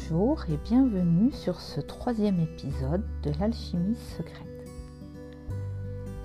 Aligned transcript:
Bonjour 0.00 0.44
et 0.48 0.56
bienvenue 0.64 1.32
sur 1.32 1.60
ce 1.60 1.80
troisième 1.80 2.38
épisode 2.38 3.02
de 3.24 3.32
l'alchimie 3.40 3.96
secrète. 4.16 4.70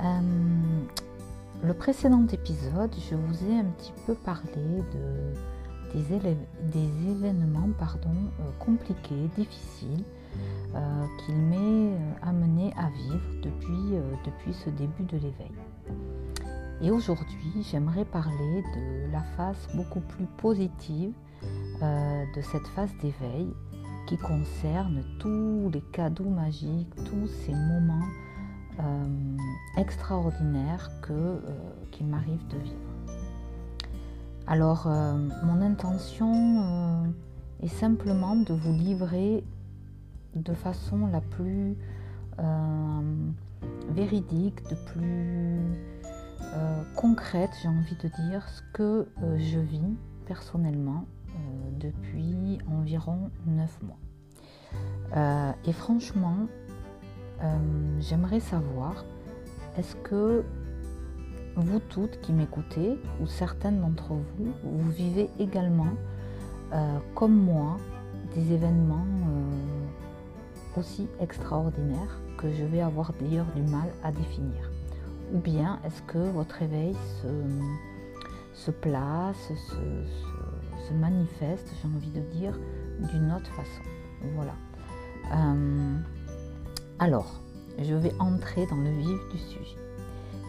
Euh, 0.02 0.20
le 1.64 1.74
précédent 1.74 2.26
épisode, 2.32 2.94
je 3.10 3.16
vous 3.16 3.52
ai 3.52 3.60
un 3.60 3.66
petit 3.66 3.94
peu 4.06 4.14
parlé 4.14 4.84
de, 4.94 6.00
des, 6.72 7.10
événements 7.10 7.70
pardon, 7.80 8.12
euh, 8.12 8.44
compliqués, 8.60 9.28
difficiles, 9.36 10.04
euh, 10.76 11.06
qu'il 11.26 11.36
m'est 11.36 11.98
amené 12.22 12.74
à 12.78 12.90
vivre 12.90 13.42
depuis, 13.42 13.98
depuis 14.24 14.54
ce 14.54 14.70
début 14.70 15.04
de 15.04 15.18
l'éveil. 15.18 15.52
Et 16.82 16.92
aujourd'hui, 16.92 17.66
j'aimerais 17.72 18.06
parler 18.06 18.64
de 18.76 19.12
la 19.12 19.24
face 19.36 19.68
beaucoup 19.74 20.02
plus 20.02 20.28
positive 20.38 21.14
de 21.82 22.42
cette 22.42 22.68
phase 22.68 22.92
d'éveil 23.02 23.54
qui 24.08 24.18
concerne 24.18 25.04
tous 25.20 25.70
les 25.74 25.82
cadeaux 25.82 26.30
magiques, 26.30 26.94
tous 27.06 27.28
ces 27.46 27.54
moments 27.54 28.08
euh, 28.80 29.38
extraordinaires 29.78 30.90
que, 31.02 31.14
euh, 31.14 31.40
qu'il 31.92 32.08
m'arrive 32.08 32.46
de 32.48 32.58
vivre. 32.58 32.78
Alors, 34.46 34.88
mon 35.46 35.62
intention 35.62 37.14
est 37.62 37.70
simplement 37.70 38.36
de 38.36 38.54
vous 38.54 38.74
livrer 38.74 39.42
de 40.36 40.54
façon 40.54 41.08
la 41.08 41.22
plus 41.22 41.78
véridique, 43.88 44.62
de 44.70 44.76
plus 44.76 45.62
concrète, 46.98 47.52
j'ai 47.62 47.70
envie 47.70 47.96
de 47.96 48.10
dire, 48.28 48.50
ce 48.50 48.62
que 48.74 49.08
je 49.38 49.60
vis 49.60 49.96
personnellement 50.26 51.06
euh, 51.06 51.23
depuis 51.80 52.60
environ 52.72 53.30
9 53.46 53.82
mois. 53.84 53.98
Euh, 55.16 55.52
et 55.66 55.74
franchement, 55.74 56.48
euh, 57.42 57.58
j'aimerais 58.00 58.40
savoir, 58.40 59.06
est-ce 59.78 59.96
que 59.98 60.44
vous 61.56 61.80
toutes 61.80 62.20
qui 62.22 62.34
m'écoutez, 62.34 63.00
ou 63.22 63.28
certaines 63.28 63.80
d'entre 63.80 64.14
vous, 64.14 64.54
vous 64.64 64.90
vivez 64.92 65.30
également, 65.40 65.94
comme 67.14 67.36
moi, 67.36 67.78
des 68.34 68.52
événements 68.54 69.06
aussi 70.76 71.08
extraordinaires 71.20 72.20
que 72.40 72.52
je 72.52 72.64
vais 72.64 72.82
avoir 72.82 73.14
d'ailleurs 73.14 73.46
du 73.56 73.62
mal 73.62 73.88
à 74.04 74.12
définir? 74.12 74.72
Ou 75.32 75.38
bien 75.38 75.80
est-ce 75.86 76.02
que 76.04 76.18
votre 76.18 76.64
éveil 76.64 76.96
se, 78.56 78.72
place, 78.72 79.52
se 79.56 80.33
manifeste, 80.92 81.72
j'ai 81.82 81.88
envie 81.88 82.12
de 82.12 82.22
dire, 82.38 82.60
d'une 83.00 83.32
autre 83.32 83.52
façon. 83.52 83.84
Voilà. 84.36 84.54
Euh, 85.34 85.98
alors, 87.00 87.40
je 87.80 87.94
vais 87.96 88.14
entrer 88.20 88.66
dans 88.68 88.78
le 88.78 88.92
vif 88.92 89.20
du 89.32 89.38
sujet. 89.38 89.78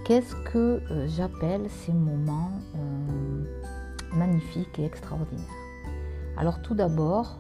Qu'est-ce 0.05 0.35
que 0.51 0.81
euh, 0.91 1.09
j'appelle 1.09 1.69
ces 1.69 1.93
moments 1.93 2.51
euh, 2.77 3.45
magnifiques 4.13 4.79
et 4.79 4.85
extraordinaires? 4.85 5.45
Alors 6.37 6.61
tout 6.63 6.75
d'abord, 6.75 7.39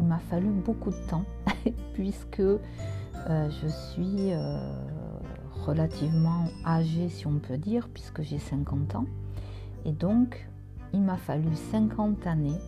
il 0.00 0.06
m'a 0.06 0.18
fallu 0.18 0.48
beaucoup 0.48 0.90
de 0.90 1.06
temps 1.08 1.24
puisque 1.94 2.42
je 3.28 3.68
suis 3.68 4.32
relativement 5.66 6.46
âgée, 6.64 7.10
si 7.10 7.26
on 7.26 7.38
peut 7.38 7.58
dire, 7.58 7.88
puisque 7.92 8.22
j'ai 8.22 8.38
50 8.38 8.94
ans. 8.94 9.04
Et 9.84 9.92
donc, 9.92 10.48
il 10.92 11.00
m'a 11.00 11.16
fallu 11.16 11.54
50 11.70 12.26
années 12.26 12.58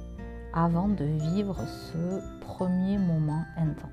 avant 0.53 0.89
de 0.89 1.05
vivre 1.05 1.57
ce 1.67 2.21
premier 2.41 2.99
moment 2.99 3.45
intense. 3.57 3.91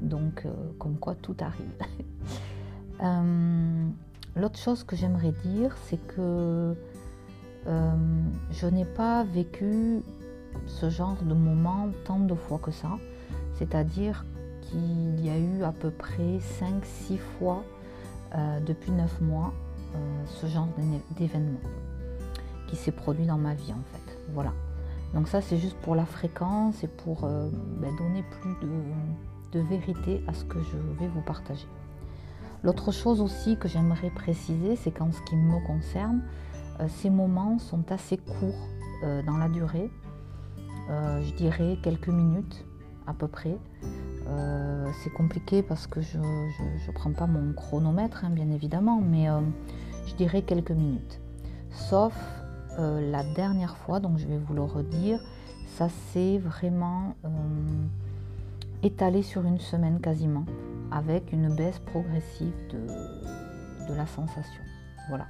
Donc, 0.00 0.42
euh, 0.46 0.50
comme 0.78 0.96
quoi 0.96 1.14
tout 1.14 1.36
arrive. 1.40 1.70
Euh, 3.02 3.88
l'autre 4.36 4.58
chose 4.58 4.84
que 4.84 4.94
j'aimerais 4.94 5.32
dire, 5.42 5.74
c'est 5.86 5.96
que 6.08 6.76
euh, 7.66 7.92
je 8.50 8.66
n'ai 8.66 8.84
pas 8.84 9.24
vécu 9.24 10.02
ce 10.66 10.90
genre 10.90 11.16
de 11.22 11.32
moment 11.32 11.88
tant 12.04 12.18
de 12.18 12.34
fois 12.34 12.58
que 12.58 12.70
ça. 12.70 12.90
C'est-à-dire 13.54 14.26
qu'il 14.60 15.24
y 15.24 15.30
a 15.30 15.38
eu 15.38 15.62
à 15.62 15.72
peu 15.72 15.90
près 15.90 16.40
5-6 16.60 17.16
fois 17.38 17.64
depuis 18.66 18.92
9 18.92 19.22
mois 19.22 19.54
ce 20.26 20.46
genre 20.46 20.68
d'événement 21.16 21.60
qui 22.70 22.76
s'est 22.76 22.92
produit 22.92 23.26
dans 23.26 23.36
ma 23.36 23.54
vie 23.54 23.72
en 23.72 23.82
fait. 23.92 24.18
Voilà. 24.32 24.52
Donc 25.12 25.28
ça 25.28 25.40
c'est 25.40 25.58
juste 25.58 25.76
pour 25.78 25.96
la 25.96 26.06
fréquence 26.06 26.84
et 26.84 26.88
pour 26.88 27.24
euh, 27.24 27.50
ben, 27.80 27.94
donner 27.96 28.22
plus 28.40 28.54
de, 29.52 29.60
vérité 29.60 30.22
à 30.28 30.32
ce 30.32 30.44
que 30.44 30.58
je 30.62 30.76
vais 30.98 31.08
vous 31.08 31.22
partager. 31.22 31.66
L'autre 32.62 32.92
chose 32.92 33.20
aussi 33.20 33.56
que 33.56 33.66
j'aimerais 33.66 34.10
préciser, 34.10 34.76
c'est 34.76 34.92
qu'en 34.92 35.10
ce 35.10 35.20
qui 35.22 35.34
me 35.34 35.66
concerne, 35.66 36.22
euh, 36.78 36.86
ces 36.88 37.10
moments 37.10 37.58
sont 37.58 37.90
assez 37.90 38.18
courts 38.18 38.68
euh, 39.02 39.22
dans 39.24 39.36
la 39.36 39.48
durée. 39.48 39.90
je 40.88 41.34
dirais 41.34 41.78
quelques 41.82 42.08
minutes 42.08 42.64
à 43.06 43.14
peu 43.14 43.28
près. 43.28 43.56
c'est 45.02 45.10
compliqué 45.10 45.62
parce 45.62 45.86
que 45.86 46.00
je 46.00 46.18
ne 46.18 46.92
prends 46.94 47.12
pas 47.12 47.26
mon 47.26 47.52
chronomètre, 47.52 48.24
hein, 48.24 48.30
bien 48.30 48.50
évidemment, 48.50 49.00
mais 49.00 49.26
je 50.06 50.14
dirais 50.14 50.42
quelques 50.42 50.72
minutes. 50.72 51.20
Sauf 51.70 52.14
euh, 52.80 53.10
la 53.10 53.22
dernière 53.22 53.76
fois, 53.76 54.00
donc 54.00 54.16
je 54.16 54.26
vais 54.26 54.38
vous 54.38 54.54
le 54.54 54.62
redire, 54.62 55.20
ça 55.66 55.88
s'est 55.88 56.38
vraiment 56.38 57.14
euh, 57.26 57.28
étalé 58.82 59.22
sur 59.22 59.44
une 59.44 59.60
semaine 59.60 60.00
quasiment, 60.00 60.46
avec 60.90 61.30
une 61.32 61.54
baisse 61.54 61.78
progressive 61.78 62.54
de, 62.70 63.94
la 63.94 64.06
sensation. 64.06 64.62
Voilà. 65.08 65.26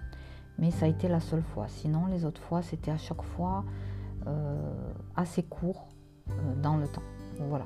Mais 0.58 0.70
ça 0.70 0.84
a 0.84 0.88
été 0.88 1.08
la 1.08 1.18
seule 1.18 1.42
fois. 1.42 1.66
Sinon, 1.68 2.06
les 2.06 2.24
autres 2.26 2.42
fois, 2.42 2.60
c'était 2.62 2.90
à 2.90 2.98
chaque 2.98 3.22
fois 3.22 3.64
euh, 4.26 4.72
assez 5.16 5.42
court 5.42 5.88
dans 6.62 6.76
le 6.76 6.86
temps. 6.86 7.02
Voilà. 7.48 7.64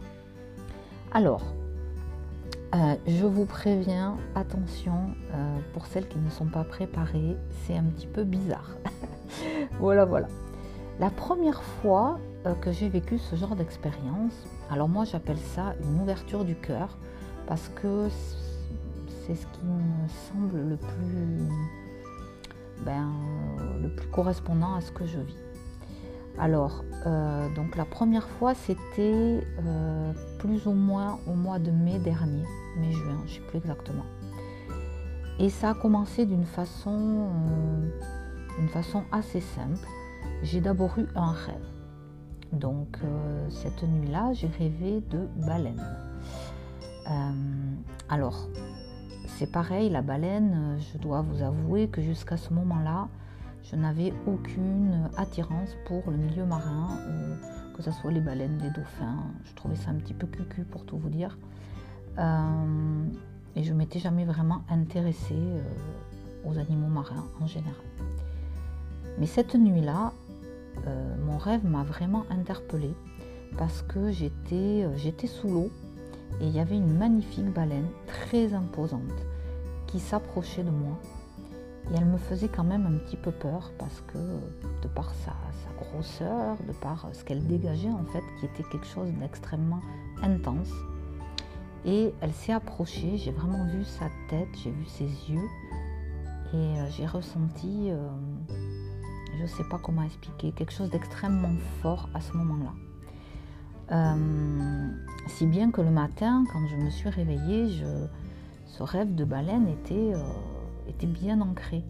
Alors, 1.12 1.42
je 3.06 3.26
vous 3.26 3.44
préviens, 3.44 4.16
attention, 4.34 5.14
pour 5.72 5.86
celles 5.86 6.08
qui 6.08 6.18
ne 6.18 6.30
sont 6.30 6.46
pas 6.46 6.64
préparées, 6.64 7.36
c'est 7.66 7.76
un 7.76 7.84
petit 7.84 8.06
peu 8.06 8.24
bizarre. 8.24 8.70
voilà, 9.78 10.04
voilà. 10.04 10.28
La 11.00 11.10
première 11.10 11.62
fois 11.62 12.18
euh, 12.46 12.54
que 12.54 12.70
j'ai 12.70 12.88
vécu 12.88 13.18
ce 13.18 13.36
genre 13.36 13.56
d'expérience, 13.56 14.46
alors 14.70 14.88
moi 14.88 15.04
j'appelle 15.04 15.38
ça 15.38 15.74
une 15.82 16.00
ouverture 16.00 16.44
du 16.44 16.54
cœur 16.54 16.96
parce 17.46 17.68
que 17.74 18.08
c'est 19.26 19.34
ce 19.34 19.46
qui 19.46 19.64
me 19.64 20.08
semble 20.08 20.68
le 20.68 20.76
plus, 20.76 21.48
ben, 22.84 23.10
le 23.82 23.88
plus 23.88 24.08
correspondant 24.08 24.74
à 24.74 24.80
ce 24.80 24.92
que 24.92 25.04
je 25.04 25.18
vis. 25.18 25.38
Alors, 26.38 26.84
euh, 27.06 27.48
donc 27.54 27.76
la 27.76 27.84
première 27.84 28.28
fois 28.28 28.54
c'était 28.54 29.40
euh, 29.66 30.12
plus 30.38 30.66
ou 30.66 30.72
moins 30.72 31.18
au 31.26 31.34
mois 31.34 31.58
de 31.58 31.70
mai 31.70 31.98
dernier, 31.98 32.44
mai-juin, 32.76 33.18
je 33.26 33.32
ne 33.32 33.34
sais 33.36 33.40
plus 33.48 33.58
exactement. 33.58 34.04
Et 35.38 35.48
ça 35.48 35.70
a 35.70 35.74
commencé 35.74 36.26
d'une 36.26 36.44
façon 36.44 37.28
d'une 38.58 38.68
façon 38.68 39.04
assez 39.12 39.40
simple. 39.40 39.86
J'ai 40.42 40.60
d'abord 40.60 40.98
eu 40.98 41.06
un 41.14 41.32
rêve. 41.32 41.74
Donc 42.52 42.98
euh, 43.02 43.48
cette 43.50 43.82
nuit-là, 43.82 44.32
j'ai 44.32 44.46
rêvé 44.46 45.02
de 45.10 45.28
baleine. 45.44 45.82
Euh, 47.10 47.32
alors, 48.08 48.48
c'est 49.26 49.50
pareil, 49.50 49.90
la 49.90 50.02
baleine, 50.02 50.78
je 50.78 50.98
dois 50.98 51.22
vous 51.22 51.42
avouer 51.42 51.88
que 51.88 52.00
jusqu'à 52.00 52.36
ce 52.36 52.52
moment-là, 52.52 53.08
je 53.64 53.76
n'avais 53.76 54.12
aucune 54.26 55.10
attirance 55.16 55.70
pour 55.86 56.02
le 56.10 56.16
milieu 56.16 56.44
marin, 56.44 56.88
euh, 57.08 57.36
que 57.76 57.82
ce 57.82 57.90
soit 57.90 58.12
les 58.12 58.20
baleines, 58.20 58.58
les 58.62 58.70
dauphins. 58.70 59.24
Je 59.44 59.54
trouvais 59.54 59.76
ça 59.76 59.90
un 59.90 59.96
petit 59.96 60.14
peu 60.14 60.26
cucu 60.26 60.62
pour 60.64 60.84
tout 60.84 60.98
vous 60.98 61.10
dire. 61.10 61.36
et 63.56 63.62
je 63.62 63.72
m'étais 63.72 63.98
jamais 63.98 64.24
vraiment 64.24 64.62
intéressée 64.68 65.62
aux 66.44 66.58
animaux 66.58 66.88
marins 66.88 67.26
en 67.40 67.46
général. 67.46 67.74
Mais 69.18 69.26
cette 69.26 69.54
nuit-là, 69.54 70.12
euh, 70.86 71.16
mon 71.24 71.38
rêve 71.38 71.64
m'a 71.64 71.84
vraiment 71.84 72.24
interpellée 72.30 72.94
parce 73.56 73.82
que 73.82 74.10
j'étais, 74.10 74.84
euh, 74.84 74.96
j'étais 74.96 75.26
sous 75.26 75.48
l'eau 75.48 75.70
et 76.40 76.46
il 76.46 76.50
y 76.50 76.58
avait 76.58 76.76
une 76.76 76.96
magnifique 76.96 77.52
baleine 77.52 77.86
très 78.06 78.54
imposante 78.54 79.00
qui 79.86 80.00
s'approchait 80.00 80.64
de 80.64 80.70
moi. 80.70 80.98
Et 81.92 81.96
elle 81.96 82.06
me 82.06 82.16
faisait 82.16 82.48
quand 82.48 82.64
même 82.64 82.86
un 82.86 82.98
petit 82.98 83.16
peu 83.16 83.30
peur 83.30 83.70
parce 83.78 84.02
que 84.08 84.18
de 84.18 84.88
par 84.88 85.12
sa, 85.14 85.32
grosseur, 85.76 86.56
de 86.66 86.72
par 86.72 87.08
ce 87.12 87.24
qu'elle 87.24 87.46
dégageait 87.46 87.90
en 87.90 88.04
fait, 88.04 88.22
qui 88.38 88.46
était 88.46 88.62
quelque 88.70 88.86
chose 88.86 89.12
d'extrêmement 89.20 89.80
intense. 90.22 90.70
Et 91.84 92.12
elle 92.20 92.32
s'est 92.32 92.52
approchée, 92.52 93.18
j'ai 93.18 93.30
vraiment 93.32 93.66
vu 93.66 93.84
sa 93.84 94.06
tête, 94.30 94.48
j'ai 94.62 94.70
vu 94.70 94.84
ses 94.86 95.04
yeux 95.04 95.48
et 96.54 96.56
euh, 96.56 96.90
j'ai 96.90 97.06
ressenti 97.06 97.90
je 99.36 99.42
ne 99.42 99.46
sais 99.46 99.64
pas 99.64 99.78
comment 99.78 100.02
expliquer, 100.02 100.52
quelque 100.52 100.72
chose 100.72 100.90
d'extrêmement 100.90 101.54
fort 101.82 102.08
à 102.14 102.20
ce 102.20 102.32
moment-là. 102.36 102.72
si 105.28 105.46
bien 105.46 105.70
que 105.70 105.80
le 105.80 105.90
matin, 105.90 106.44
quand 106.52 106.66
je 106.66 106.76
me 106.76 106.90
suis 106.90 107.08
réveillée, 107.08 107.82
ce 108.66 108.82
rêve 108.82 109.14
de 109.14 109.24
baleine 109.24 109.68
était, 109.68 110.12
était 110.88 111.06
bien 111.06 111.40
ancré. 111.40 111.84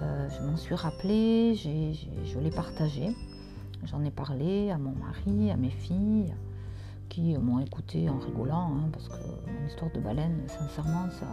je 0.00 0.42
m'en 0.46 0.56
suis 0.56 0.74
rappelée, 0.74 1.54
je 1.54 2.38
l'ai 2.38 2.50
partagé. 2.50 3.14
J'en 3.84 4.04
ai 4.04 4.10
parlé 4.10 4.70
à 4.70 4.78
mon 4.78 4.92
mari, 4.92 5.50
à 5.50 5.56
mes 5.56 5.70
filles, 5.70 6.32
qui 7.08 7.36
m'ont 7.36 7.58
écouté 7.58 8.08
en 8.08 8.18
rigolant, 8.18 8.72
hein, 8.76 8.88
parce 8.92 9.08
que 9.08 9.14
mon 9.14 9.66
histoire 9.66 9.90
de 9.92 9.98
baleine, 9.98 10.40
sincèrement, 10.46 11.10
ça, 11.10 11.26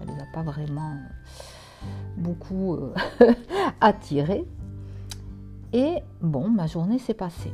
elle 0.00 0.08
les 0.08 0.20
a 0.20 0.26
pas 0.34 0.42
vraiment 0.42 0.98
beaucoup 2.16 2.74
euh, 2.74 2.92
attirés. 3.80 4.44
Et 5.72 6.02
bon, 6.20 6.48
ma 6.48 6.66
journée 6.66 6.98
s'est 6.98 7.14
passée. 7.14 7.52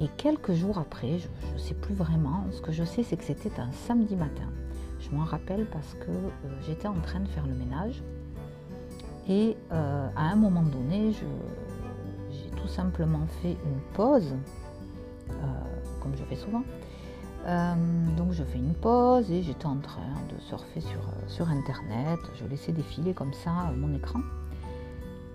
Et 0.00 0.08
quelques 0.16 0.52
jours 0.52 0.78
après, 0.78 1.18
je 1.18 1.28
ne 1.54 1.58
sais 1.58 1.74
plus 1.74 1.94
vraiment, 1.94 2.44
ce 2.50 2.60
que 2.60 2.72
je 2.72 2.84
sais, 2.84 3.02
c'est 3.02 3.16
que 3.16 3.24
c'était 3.24 3.60
un 3.60 3.70
samedi 3.72 4.16
matin. 4.16 4.48
Je 5.00 5.10
m'en 5.10 5.24
rappelle 5.24 5.66
parce 5.66 5.94
que 5.94 6.10
euh, 6.10 6.48
j'étais 6.66 6.88
en 6.88 7.00
train 7.00 7.20
de 7.20 7.28
faire 7.28 7.46
le 7.46 7.54
ménage. 7.54 8.02
Et 9.28 9.56
euh, 9.72 10.08
à 10.16 10.22
un 10.22 10.36
moment 10.36 10.62
donné, 10.62 11.12
je, 11.12 11.24
simplement 12.66 13.26
fait 13.40 13.56
une 13.64 13.80
pause, 13.94 14.34
euh, 15.30 15.32
comme 16.02 16.14
je 16.16 16.22
fais 16.24 16.36
souvent. 16.36 16.62
Donc 18.18 18.32
je 18.32 18.44
fais 18.44 18.58
une 18.58 18.74
pause 18.74 19.30
et 19.30 19.42
j'étais 19.42 19.64
en 19.64 19.78
train 19.78 20.12
de 20.30 20.38
surfer 20.38 20.82
sur, 20.82 21.00
sur 21.26 21.48
internet. 21.48 22.18
Je 22.38 22.44
laissais 22.44 22.72
défiler 22.72 23.14
comme 23.14 23.32
ça 23.32 23.72
mon 23.74 23.94
écran. 23.94 24.20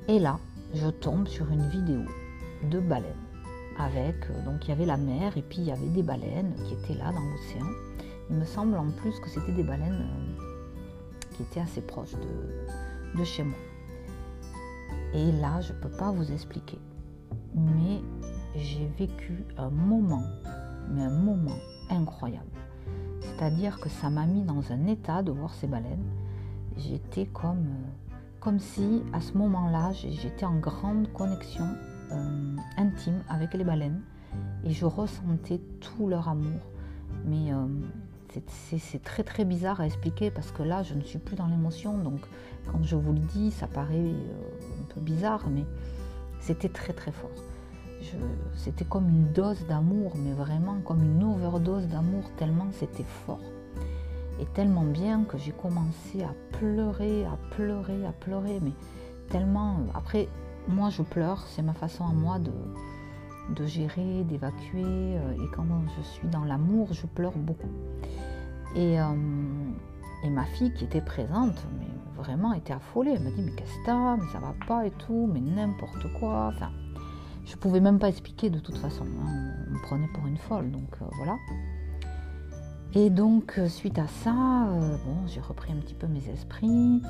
Et 0.08 0.20
là, 0.20 0.38
je 0.74 0.88
tombe 0.88 1.28
sur 1.28 1.50
une 1.52 1.68
vidéo 1.70 2.02
de 2.70 2.80
baleines. 2.80 3.14
Avec, 3.80 4.16
donc 4.46 4.66
il 4.66 4.70
y 4.70 4.72
avait 4.72 4.86
la 4.86 4.98
mer 4.98 5.36
et 5.36 5.42
puis 5.42 5.60
il 5.60 5.66
y 5.66 5.72
avait 5.72 5.90
des 5.90 6.04
baleines 6.04 6.54
qui 6.66 6.74
étaient 6.74 6.94
là 6.94 7.12
dans 7.12 7.22
l'océan. 7.32 7.68
Il 8.30 8.36
me 8.36 8.46
semble 8.46 8.76
en 8.76 8.92
plus 8.92 9.20
que 9.20 9.30
c'était 9.30 9.52
des 9.52 9.64
baleines 9.64 10.08
qui 11.32 11.44
étaient 11.44 11.60
assez 11.60 11.82
proches 11.82 12.14
de, 12.14 13.20
de 13.20 13.24
chez 13.24 13.44
moi. 13.44 13.58
Et 15.14 15.32
là, 15.32 15.62
je 15.62 15.74
ne 15.74 15.78
peux 15.80 15.90
pas 15.90 16.12
vous 16.12 16.32
expliquer 16.32 16.80
mais 17.56 18.02
j'ai 18.56 18.86
vécu 18.98 19.46
un 19.58 19.70
moment, 19.70 20.24
mais 20.90 21.04
un 21.04 21.12
moment 21.12 21.58
incroyable. 21.90 22.46
C'est-à-dire 23.22 23.80
que 23.80 23.90
ça 23.90 24.10
m'a 24.10 24.26
mis 24.26 24.44
dans 24.44 24.72
un 24.72 24.88
état 24.88 25.24
de 25.24 25.32
voir 25.32 25.54
ces 25.54 25.68
baleines. 25.68 26.06
J'étais 26.78 27.26
comme, 27.26 27.68
comme 28.44 28.60
si 28.60 29.04
à 29.14 29.22
ce 29.22 29.38
moment-là, 29.38 29.94
j'étais 29.94 30.46
en 30.46 30.58
grande 30.58 31.12
connexion 31.14 31.66
euh, 32.12 32.56
intime 32.76 33.24
avec 33.30 33.54
les 33.54 33.64
baleines 33.64 34.02
et 34.66 34.72
je 34.72 34.86
ressentais 34.86 35.62
tout 35.80 36.10
leur 36.10 36.28
amour. 36.28 36.60
Mais 37.26 37.54
euh, 37.54 37.66
c'est 38.48 39.02
très 39.02 39.24
très 39.24 39.46
bizarre 39.46 39.80
à 39.80 39.86
expliquer 39.86 40.30
parce 40.30 40.52
que 40.52 40.62
là, 40.62 40.84
je 40.84 40.94
ne 40.94 41.02
suis 41.04 41.20
plus 41.20 41.38
dans 41.38 41.48
l'émotion. 41.48 41.98
Donc 41.98 42.20
quand 42.70 42.84
je 42.84 42.98
vous 42.98 43.14
le 43.14 43.20
dis, 43.20 43.50
ça 43.50 43.68
paraît 43.68 43.96
euh, 43.96 44.82
un 44.82 44.94
peu 44.94 45.00
bizarre, 45.00 45.48
mais 45.50 45.64
c'était 46.42 46.70
très 46.70 46.92
très 46.92 47.14
fort. 47.14 47.32
C'était 48.58 48.84
comme 48.84 49.08
une 49.08 49.32
dose 49.32 49.66
d'amour, 49.70 50.18
mais 50.18 50.34
vraiment 50.34 50.82
comme 50.84 51.02
une 51.02 51.24
overdose 51.24 51.88
d'amour, 51.88 52.30
tellement 52.36 52.68
c'était 52.74 53.06
fort. 53.26 53.40
Et 54.40 54.46
tellement 54.46 54.84
bien 54.84 55.24
que 55.26 55.38
j'ai 55.38 55.52
commencé 55.52 56.24
à 56.24 56.34
pleurer, 56.58 57.26
à 57.26 57.38
pleurer, 57.52 58.06
à 58.06 58.12
pleurer, 58.12 58.60
mais 58.62 58.74
tellement... 59.30 59.78
Après, 59.94 60.28
moi 60.68 60.90
je 60.90 61.02
pleure, 61.02 61.46
c'est 61.48 61.62
ma 61.62 61.74
façon 61.74 62.06
à 62.06 62.12
moi 62.12 62.40
de, 62.40 63.66
gérer, 63.66 64.24
d'évacuer. 64.24 64.84
Euh, 64.84 65.34
et 65.34 65.48
quand 65.56 65.66
je 65.98 66.02
suis 66.02 66.28
dans 66.28 66.46
l'amour, 66.46 66.90
je 66.92 67.06
pleure 67.06 67.38
beaucoup. 67.38 67.70
Et, 68.76 69.00
euh, 69.00 69.06
et, 70.24 70.30
ma 70.30 70.46
fille 70.46 70.74
qui 70.74 70.86
était 70.86 71.02
présente, 71.02 71.66
mais 71.80 71.88
vraiment 72.18 72.54
était 72.54 72.74
affolée. 72.74 73.12
Elle 73.16 73.24
m'a 73.24 73.32
dit 73.32 73.42
mais 73.42 73.52
qu'est-ce 73.52 73.78
que 73.80 73.86
t'as? 73.86 74.18
Mais 74.18 74.28
ça 74.32 74.40
va 74.40 74.56
pas 74.68 74.86
et 74.86 74.92
tout, 74.92 75.30
mais 75.32 75.42
n'importe 75.42 76.12
quoi. 76.20 76.52
Enfin, 76.54 76.72
je 77.46 77.56
pouvais 77.56 77.82
même 77.82 78.00
pas 78.00 78.10
expliquer 78.10 78.50
de 78.50 78.60
toute 78.60 78.78
façon. 78.78 79.06
Hein. 79.06 79.52
On 79.68 79.74
me 79.74 79.82
prenait 79.82 80.08
pour 80.08 80.26
une 80.26 80.38
folle, 80.38 80.72
donc 80.72 80.90
euh, 81.02 81.06
voilà. 81.18 81.38
Et 82.96 83.10
donc 83.10 83.58
euh, 83.58 83.68
suite 83.68 83.98
à 84.00 84.08
ça, 84.08 84.32
euh, 84.32 84.98
bon, 85.06 85.28
j'ai 85.28 85.42
repris 85.42 85.74
un 85.74 85.78
petit 85.78 85.94
peu 85.94 86.08
mes 86.08 86.30
esprits. 86.30 87.02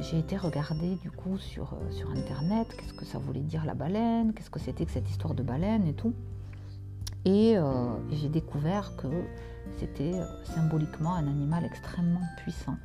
J'ai 0.00 0.18
été 0.18 0.36
regarder 0.36 0.96
du 0.96 1.10
coup 1.10 1.38
sur, 1.38 1.76
sur 1.90 2.10
internet 2.10 2.68
qu'est-ce 2.76 2.94
que 2.94 3.04
ça 3.04 3.18
voulait 3.18 3.40
dire 3.40 3.64
la 3.64 3.74
baleine, 3.74 4.32
qu'est-ce 4.32 4.50
que 4.50 4.60
c'était 4.60 4.86
que 4.86 4.92
cette 4.92 5.10
histoire 5.10 5.34
de 5.34 5.42
baleine 5.42 5.86
et 5.86 5.94
tout. 5.94 6.14
Et 7.24 7.56
j'ai 8.12 8.28
découvert 8.28 8.94
que 8.96 9.08
c'était 9.78 10.12
symboliquement 10.44 11.14
un 11.14 11.26
animal 11.26 11.64
extrêmement 11.64 12.22
puissant 12.38 12.76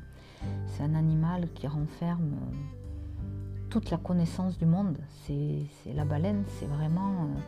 c'est 0.66 0.82
un 0.82 0.94
animal 0.94 1.48
qui 1.54 1.66
renferme 1.66 2.34
euh, 2.34 3.26
toute 3.70 3.90
la 3.90 3.96
connaissance 3.96 4.58
du 4.58 4.66
monde. 4.66 4.98
C'est 5.26 5.66
la 5.94 6.04
baleine, 6.04 6.44
c'est 6.58 6.66
vraiment 6.66 7.12
euh, 7.12 7.40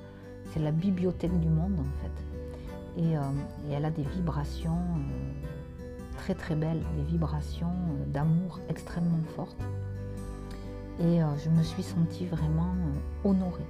c'est 0.52 0.60
la 0.60 0.72
bibliothèque 0.72 1.38
du 1.40 1.48
monde 1.48 1.78
en 1.78 2.02
fait. 2.02 2.25
Et, 2.96 3.16
euh, 3.16 3.20
elle 3.70 3.84
a 3.84 3.90
des 3.90 4.02
vibrations 4.02 4.78
très 6.16 6.34
très 6.34 6.54
belles, 6.54 6.82
des 6.96 7.02
vibrations 7.02 7.72
d'amour 8.08 8.60
extrêmement 8.68 9.22
fortes. 9.34 9.60
Et 10.98 11.20
je 11.44 11.50
me 11.50 11.62
suis 11.62 11.82
sentie 11.82 12.24
vraiment 12.24 12.74
honorée, 13.22 13.66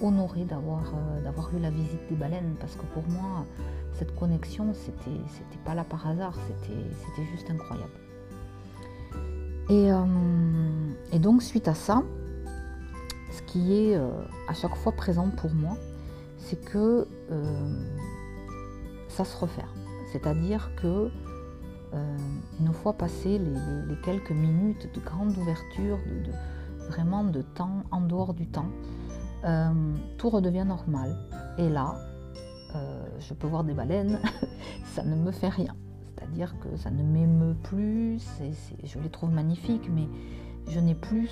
honorée 0.00 0.44
d'avoir 0.44 1.50
eu 1.56 1.58
la 1.58 1.70
visite 1.70 2.08
des 2.08 2.14
baleines 2.14 2.54
parce 2.60 2.76
que 2.76 2.86
pour 2.94 3.02
moi 3.08 3.44
cette 3.94 4.14
connexion 4.14 4.72
c'était 4.72 5.20
c'était 5.26 5.58
pas 5.64 5.74
là 5.74 5.82
par 5.82 6.06
hasard, 6.06 6.34
c'était 6.60 7.26
juste 7.32 7.50
incroyable. 7.50 7.90
Euh, 9.70 10.92
et, 11.12 11.18
donc 11.18 11.42
suite 11.42 11.68
à 11.68 11.74
ça, 11.74 12.02
ce 13.30 13.42
qui 13.42 13.74
est 13.74 13.96
euh, 13.96 14.10
à 14.48 14.54
chaque 14.54 14.74
fois 14.74 14.92
présent 14.92 15.28
pour 15.28 15.52
moi, 15.54 15.76
c'est 16.38 16.62
que 16.62 17.06
euh, 17.30 17.84
ça 19.12 19.24
se 19.24 19.36
refaire. 19.36 19.72
C'est-à-dire 20.12 20.70
que 20.76 21.10
une 22.58 22.72
fois 22.72 22.94
passé 22.94 23.38
les, 23.38 23.96
quelques 24.02 24.30
minutes 24.30 24.88
de 24.94 25.00
grande 25.00 25.36
ouverture, 25.36 25.98
vraiment 26.88 27.22
de 27.22 27.42
temps 27.42 27.84
en 27.90 28.00
dehors 28.00 28.32
du 28.32 28.46
temps, 28.46 28.70
tout 30.16 30.30
redevient 30.30 30.64
normal. 30.66 31.18
Et 31.58 31.68
là, 31.68 31.96
je 33.18 33.34
peux 33.34 33.46
voir 33.46 33.64
des 33.64 33.74
baleines, 33.74 34.20
ça 34.94 35.02
ne 35.02 35.14
me 35.14 35.32
fait 35.32 35.50
rien 35.50 35.74
dire 36.32 36.54
que 36.60 36.76
ça 36.76 36.90
ne 36.90 37.02
m'émeut 37.02 37.54
plus, 37.62 38.20
je 38.84 38.98
les 38.98 39.10
trouve 39.10 39.30
magnifiques, 39.30 39.88
mais 39.90 40.08
je 40.68 40.80
n'ai 40.80 40.94
plus 40.94 41.30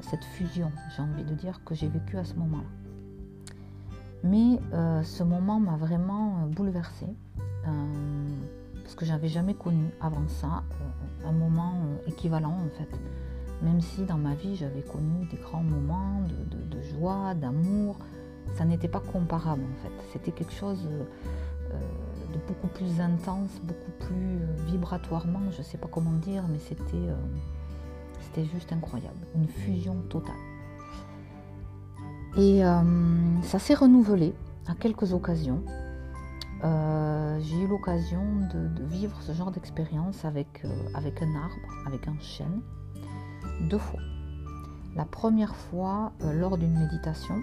cette 0.00 0.24
fusion, 0.36 0.70
j'ai 0.96 1.02
envie 1.02 1.24
de 1.24 1.34
dire, 1.34 1.62
que 1.64 1.74
j'ai 1.74 1.88
vécu 1.88 2.16
à 2.16 2.24
ce 2.24 2.34
moment-là. 2.34 2.83
Mais 4.24 4.58
euh, 4.72 5.02
ce 5.02 5.22
moment 5.22 5.60
m'a 5.60 5.76
vraiment 5.76 6.38
euh, 6.38 6.46
bouleversée, 6.46 7.14
euh, 7.68 7.70
parce 8.82 8.94
que 8.94 9.04
j'avais 9.04 9.28
jamais 9.28 9.52
connu 9.52 9.90
avant 10.00 10.26
ça 10.28 10.62
un 11.26 11.32
moment 11.32 11.74
équivalent 12.06 12.56
en 12.64 12.70
fait. 12.78 12.88
Même 13.62 13.82
si 13.82 14.04
dans 14.04 14.16
ma 14.16 14.34
vie 14.34 14.56
j'avais 14.56 14.80
connu 14.80 15.26
des 15.30 15.36
grands 15.36 15.62
moments 15.62 16.22
de, 16.50 16.76
de 16.76 16.82
joie, 16.82 17.34
d'amour, 17.34 17.98
ça 18.54 18.64
n'était 18.64 18.88
pas 18.88 19.00
comparable 19.00 19.62
en 19.62 19.82
fait. 19.82 19.92
C'était 20.12 20.32
quelque 20.32 20.52
chose 20.52 20.88
beaucoup 22.48 22.66
plus 22.68 23.00
intense, 23.00 23.60
beaucoup 23.62 23.92
plus 24.00 24.38
vibratoirement, 24.66 25.50
je 25.50 25.58
ne 25.58 25.62
sais 25.62 25.78
pas 25.78 25.88
comment 25.90 26.12
dire, 26.12 26.44
mais 26.50 26.58
c'était 26.58 27.08
c'était 28.20 28.44
juste 28.44 28.72
incroyable, 28.72 29.26
une 29.34 29.48
fusion 29.48 29.96
totale. 30.08 30.34
Et 32.36 32.64
euh, 32.64 32.82
ça 33.42 33.58
s'est 33.58 33.74
renouvelé 33.74 34.34
à 34.66 34.74
quelques 34.74 35.12
occasions. 35.12 35.62
j'ai 36.62 37.56
eu 37.62 37.68
l'occasion 37.68 38.24
de, 38.52 38.84
vivre 38.84 39.20
ce 39.22 39.32
genre 39.32 39.50
d'expérience 39.50 40.24
avec, 40.24 40.64
avec 40.94 41.22
un 41.22 41.34
arbre, 41.34 41.84
avec 41.86 42.08
un 42.08 42.18
chêne, 42.20 42.60
deux 43.68 43.78
fois. 43.78 44.00
La 44.96 45.04
première 45.04 45.54
fois 45.54 46.12
lors 46.20 46.56
d'une 46.56 46.78
méditation, 46.78 47.42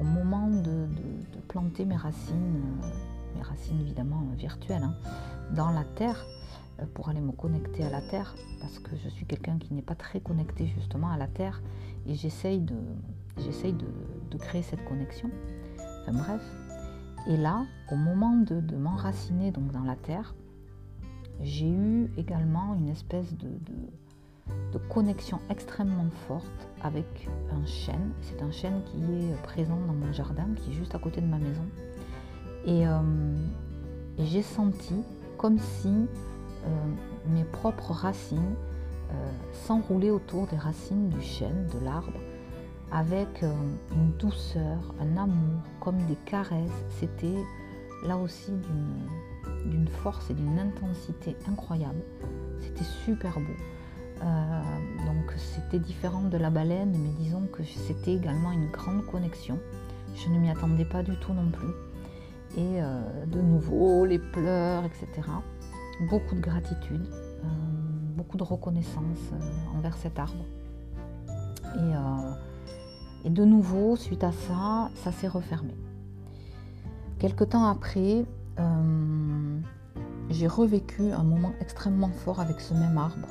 au 0.00 0.04
moment 0.04 0.48
de, 0.48 0.86
planter 1.48 1.84
mes 1.84 1.96
racines, 1.96 2.60
euh, 2.82 3.36
mes 3.36 3.42
racines 3.42 3.80
évidemment 3.80 4.22
virtuelles, 4.36 4.82
hein, 4.82 4.94
dans 5.54 5.70
la 5.70 5.84
terre, 5.84 6.26
euh, 6.26 6.35
pour 6.94 7.08
aller 7.08 7.20
me 7.20 7.32
connecter 7.32 7.84
à 7.84 7.90
la 7.90 8.02
terre, 8.02 8.34
parce 8.60 8.78
que 8.78 8.90
je 8.96 9.08
suis 9.08 9.26
quelqu'un 9.26 9.58
qui 9.58 9.72
n'est 9.74 9.82
pas 9.82 9.94
très 9.94 10.20
connecté 10.20 10.66
justement 10.66 11.10
à 11.10 11.16
la 11.16 11.26
terre, 11.26 11.62
et 12.06 12.14
j'essaye 12.14 12.60
de, 12.60 12.76
j'essaye 13.38 13.72
de, 13.72 14.38
créer 14.38 14.62
cette 14.62 14.84
connexion. 14.84 15.30
Enfin 16.02 16.12
bref. 16.12 16.42
Et 17.26 17.36
là, 17.36 17.64
au 17.90 17.96
moment 17.96 18.36
de, 18.36 18.76
m'enraciner 18.76 19.50
donc 19.50 19.72
dans 19.72 19.82
la 19.82 19.96
terre, 19.96 20.34
j'ai 21.40 21.68
eu 21.68 22.10
également 22.16 22.74
une 22.74 22.88
espèce 22.88 23.34
de, 23.36 23.48
de 24.72 24.78
connexion 24.78 25.40
extrêmement 25.50 26.10
forte 26.28 26.68
avec 26.82 27.28
un 27.50 27.64
chêne. 27.66 28.12
C'est 28.20 28.42
un 28.42 28.50
chêne 28.50 28.82
qui 28.84 28.98
est 28.98 29.42
présent 29.42 29.78
dans 29.86 29.94
mon 29.94 30.12
jardin, 30.12 30.46
qui 30.56 30.70
est 30.70 30.74
juste 30.74 30.94
à 30.94 30.98
côté 30.98 31.20
de 31.20 31.26
ma 31.26 31.38
maison. 31.38 31.66
Et, 32.66 32.86
euh, 32.86 33.00
j'ai 34.18 34.42
senti 34.42 34.94
comme 35.36 35.58
si 35.58 35.88
euh, 35.88 36.06
mes 37.28 37.44
propres 37.44 37.92
racines 37.92 38.54
euh, 39.10 39.30
s'enroulaient 39.52 40.10
autour 40.10 40.46
des 40.46 40.56
racines 40.56 41.08
du 41.08 41.20
chêne, 41.20 41.66
de 41.74 41.84
l'arbre, 41.84 42.20
avec 42.92 43.42
une 43.92 44.12
douceur, 44.18 44.78
un 45.00 45.16
amour, 45.16 45.60
comme 45.80 45.98
des 46.06 46.16
caresses. 46.24 46.70
C'était 47.00 47.36
là 48.04 48.16
aussi 48.16 48.52
d'une 49.64 49.88
force 49.88 50.30
et 50.30 50.34
d'une 50.34 50.58
intensité 50.58 51.36
incroyable. 51.48 52.02
C'était 52.60 52.84
super 53.04 53.34
beau. 53.34 53.56
Euh, 54.22 54.60
donc 55.04 55.32
c'était 55.36 55.78
différent 55.78 56.22
de 56.22 56.38
la 56.38 56.50
baleine, 56.50 56.92
mais 56.92 57.10
disons 57.18 57.46
que 57.52 57.62
c'était 57.64 58.14
également 58.14 58.52
une 58.52 58.70
grande 58.70 59.04
connexion. 59.06 59.58
Je 60.14 60.30
ne 60.30 60.38
m'y 60.38 60.50
attendais 60.50 60.84
pas 60.84 61.02
du 61.02 61.16
tout 61.18 61.34
non 61.34 61.50
plus. 61.50 61.74
Et 62.56 62.80
euh, 62.80 63.26
de 63.26 63.40
nouveau, 63.40 64.06
les 64.06 64.18
pleurs, 64.18 64.84
etc. 64.84 65.28
Beaucoup 66.08 66.34
de 66.34 66.40
gratitude, 66.40 67.06
euh, 67.10 67.46
beaucoup 68.16 68.36
de 68.36 68.42
reconnaissance 68.42 69.32
envers 69.74 69.96
cet 69.96 70.18
arbre. 70.18 70.44
Et, 71.76 73.26
et, 73.26 73.30
de 73.30 73.44
nouveau, 73.44 73.96
suite 73.96 74.24
à 74.24 74.32
ça, 74.32 74.90
ça 74.94 75.12
s'est 75.12 75.28
refermé. 75.28 75.74
Quelque 77.18 77.44
temps 77.44 77.66
après, 77.66 78.24
j'ai 80.30 80.46
revécu 80.46 81.12
un 81.12 81.22
moment 81.22 81.52
extrêmement 81.60 82.10
fort 82.10 82.40
avec 82.40 82.60
ce 82.60 82.74
même 82.74 82.96
arbre. 82.96 83.28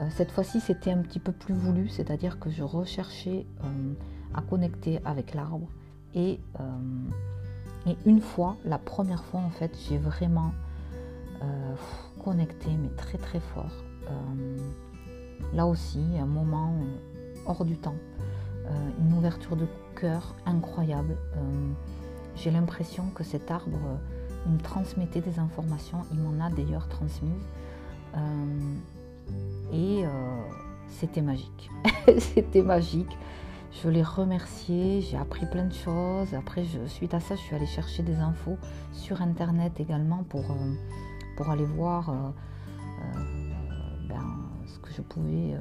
Euh, 0.00 0.06
cette 0.10 0.30
fois-ci, 0.30 0.60
c'était 0.60 0.92
un 0.92 0.98
petit 0.98 1.18
peu 1.18 1.32
plus 1.32 1.54
voulu, 1.54 1.88
c'est-à-dire 1.88 2.38
que 2.38 2.50
je 2.50 2.62
recherchais 2.62 3.46
euh, 3.64 3.94
à 4.34 4.42
connecter 4.42 5.00
avec 5.04 5.34
l'arbre. 5.34 5.68
Euh, 6.16 6.36
et, 7.86 7.96
une 8.06 8.20
fois, 8.20 8.56
la 8.64 8.78
première 8.78 9.24
fois, 9.24 9.40
en 9.40 9.50
fait, 9.50 9.76
j'ai 9.88 9.98
vraiment 9.98 10.52
connecté, 12.22 12.68
mais 12.80 12.90
très 12.96 13.18
très 13.18 13.40
fort. 13.40 13.72
là 15.54 15.66
aussi, 15.66 16.04
un 16.20 16.26
moment 16.26 16.74
hors 17.46 17.64
du 17.64 17.76
temps, 17.76 17.96
une 19.00 19.12
ouverture 19.16 19.56
de 19.56 19.66
cœur 19.94 20.34
incroyable. 20.46 21.16
j'ai 22.36 22.50
l'impression 22.50 23.04
que 23.14 23.24
cet 23.24 23.50
arbre 23.50 23.78
il 24.46 24.52
me 24.52 24.60
transmettait 24.60 25.20
des 25.20 25.38
informations, 25.38 25.98
il 26.12 26.20
m'en 26.20 26.44
a 26.44 26.50
d'ailleurs 26.50 26.88
transmises. 26.88 27.46
Et 29.72 30.04
euh, 30.04 30.08
c'était 30.88 31.22
magique. 31.22 31.70
c'était 32.18 32.62
magique. 32.62 33.16
Je 33.82 33.88
l'ai 33.88 34.02
remercié, 34.02 35.02
j'ai 35.02 35.16
appris 35.16 35.46
plein 35.46 35.66
de 35.66 35.74
choses. 35.74 36.34
Après, 36.34 36.64
suite 36.86 37.14
à 37.14 37.20
ça, 37.20 37.34
je 37.36 37.40
suis 37.40 37.54
allée 37.54 37.66
chercher 37.66 38.02
des 38.02 38.16
infos 38.16 38.56
sur 38.92 39.20
Internet 39.20 39.78
également 39.78 40.24
pour, 40.28 40.50
euh, 40.50 40.74
pour 41.38 41.50
aller 41.50 41.64
voir 41.64 42.10
euh, 42.10 42.30
ben, 44.08 44.36
ce 44.66 44.78
que 44.80 44.92
je 44.92 45.00
pouvais 45.00 45.56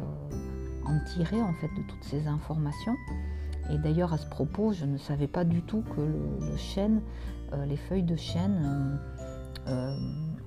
en 0.85 0.99
tirer 1.13 1.41
en 1.41 1.53
fait 1.53 1.67
de 1.67 1.87
toutes 1.87 2.03
ces 2.03 2.27
informations. 2.27 2.95
Et 3.69 3.77
d'ailleurs, 3.77 4.11
à 4.11 4.17
ce 4.17 4.27
propos, 4.27 4.73
je 4.73 4.85
ne 4.85 4.97
savais 4.97 5.27
pas 5.27 5.45
du 5.45 5.61
tout 5.61 5.83
que 5.95 6.01
le, 6.01 6.57
chêne, 6.57 7.01
les 7.67 7.77
feuilles 7.77 8.03
de 8.03 8.15
chêne, 8.15 8.99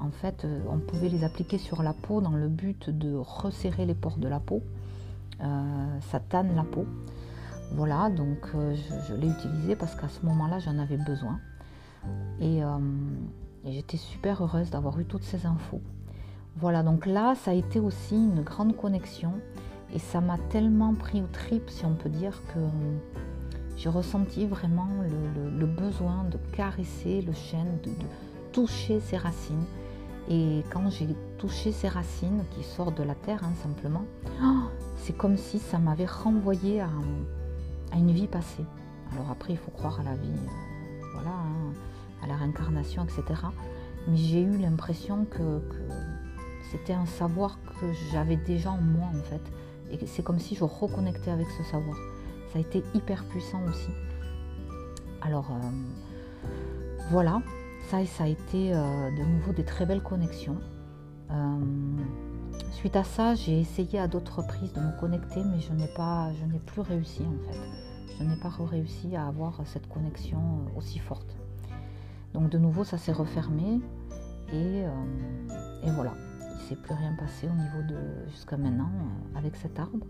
en 0.00 0.10
fait, 0.10 0.44
euh, 0.44 0.60
on 0.68 0.78
pouvait 0.78 1.08
les 1.08 1.24
appliquer 1.24 1.58
sur 1.58 1.82
la 1.82 1.92
peau 1.92 2.20
dans 2.20 2.30
le 2.30 2.48
but 2.48 2.90
de 2.90 3.14
resserrer 3.14 3.86
les 3.86 3.94
pores 3.94 4.18
de 4.18 4.28
la 4.28 4.40
peau. 4.40 4.62
Euh, 5.42 6.00
ça 6.10 6.20
tanne 6.20 6.54
la 6.56 6.64
peau. 6.64 6.86
Voilà, 7.72 8.10
donc 8.10 8.38
euh, 8.54 8.74
je, 9.08 9.14
l'ai 9.14 9.28
utilisé 9.28 9.76
parce 9.76 9.94
qu'à 9.94 10.08
ce 10.08 10.24
moment-là, 10.26 10.58
j'en 10.58 10.78
avais 10.78 10.96
besoin. 10.96 11.38
Et, 12.40 12.62
j'étais 13.64 13.96
super 13.96 14.42
heureuse 14.42 14.70
d'avoir 14.70 14.98
eu 15.00 15.04
toutes 15.04 15.24
ces 15.24 15.46
infos. 15.46 15.80
Voilà, 16.56 16.82
donc 16.82 17.06
là, 17.06 17.34
ça 17.34 17.52
a 17.52 17.54
été 17.54 17.80
aussi 17.80 18.16
une 18.16 18.42
grande 18.42 18.76
connexion. 18.76 19.32
Et 19.92 19.98
ça 19.98 20.20
m'a 20.20 20.38
tellement 20.50 20.94
pris 20.94 21.20
au 21.20 21.26
trip, 21.26 21.68
si 21.68 21.84
on 21.84 21.94
peut 21.94 22.10
dire, 22.10 22.40
que 22.54 22.60
j'ai 23.76 23.88
ressenti 23.88 24.46
vraiment 24.46 24.88
le, 25.58 25.66
besoin 25.66 26.24
de 26.30 26.38
caresser 26.52 27.22
le 27.22 27.32
chêne, 27.32 27.78
de 27.82 27.90
toucher 28.52 29.00
ses 29.00 29.16
racines 29.16 29.64
et 30.30 30.62
quand 30.70 30.88
j'ai 30.90 31.08
touché 31.38 31.72
ces 31.72 31.88
racines 31.88 32.44
qui 32.52 32.62
sortent 32.62 32.96
de 32.96 33.02
la 33.02 33.16
terre, 33.16 33.42
hein, 33.42 33.52
simplement, 33.62 34.04
oh, 34.42 34.68
c'est 34.96 35.16
comme 35.16 35.36
si 35.36 35.58
ça 35.58 35.78
m'avait 35.78 36.06
renvoyé 36.06 36.80
à, 36.80 36.88
une 37.96 38.12
vie 38.12 38.28
passée. 38.28 38.64
Alors 39.12 39.28
après, 39.32 39.54
il 39.54 39.58
faut 39.58 39.72
croire 39.72 39.98
à 39.98 40.04
la 40.04 40.14
vie, 40.14 40.30
réincarnation, 42.40 43.04
etc. 43.04 43.40
Mais 44.08 44.16
j'ai 44.16 44.42
eu 44.42 44.56
l'impression 44.56 45.24
que, 45.24 45.60
c'était 46.70 46.92
un 46.92 47.06
savoir 47.06 47.58
que 47.80 47.86
j'avais 48.12 48.36
déjà 48.36 48.70
en 48.70 48.80
moi, 48.80 49.08
en 49.08 49.22
fait. 49.24 49.42
Et 49.90 50.06
c'est 50.06 50.22
comme 50.22 50.38
si 50.38 50.54
je 50.54 50.64
reconnectais 50.64 51.30
avec 51.30 51.48
ce 51.50 51.64
savoir. 51.64 51.96
Ça 52.52 52.58
a 52.58 52.60
été 52.60 52.82
hyper 52.94 53.24
puissant 53.24 53.60
aussi. 53.68 53.90
Alors, 55.20 55.50
euh, 55.50 56.46
voilà, 57.10 57.42
ça, 57.88 58.04
ça 58.06 58.24
a 58.24 58.26
été 58.28 58.72
euh, 58.72 59.10
de 59.10 59.24
nouveau 59.24 59.52
des 59.52 59.64
très 59.64 59.84
belles 59.84 60.02
connexions. 60.02 60.58
Euh, 61.30 61.58
suite 62.72 62.96
à 62.96 63.04
ça, 63.04 63.34
j'ai 63.34 63.60
essayé 63.60 63.98
à 63.98 64.08
d'autres 64.08 64.38
reprises 64.42 64.72
de 64.72 64.80
me 64.80 64.98
connecter, 64.98 65.42
mais 65.44 65.60
je 65.60 65.72
n'ai 65.72 65.88
pas, 65.88 66.32
je 66.34 66.44
n'ai 66.44 66.60
plus 66.60 66.80
réussi 66.80 67.22
en 67.22 67.52
fait. 67.52 67.58
Je 68.18 68.24
n'ai 68.24 68.36
pas 68.36 68.50
réussi 68.64 69.16
à 69.16 69.26
avoir 69.26 69.60
cette 69.64 69.88
connexion 69.88 70.40
aussi 70.76 70.98
forte. 70.98 71.39
Donc 72.34 72.50
de 72.50 72.58
nouveau, 72.58 72.84
ça 72.84 72.98
s'est 72.98 73.12
refermé 73.12 73.80
et, 74.52 74.84
voilà. 75.94 76.12
Il 76.40 76.54
ne 76.54 76.76
s'est 76.76 76.76
plus 76.76 76.94
rien 76.94 77.14
passé 77.18 77.48
au 77.48 77.54
niveau 77.54 77.82
de 77.88 78.30
jusqu'à 78.30 78.56
maintenant 78.56 78.90
avec 79.34 79.56
cet 79.56 79.78
arbre, 79.78 80.06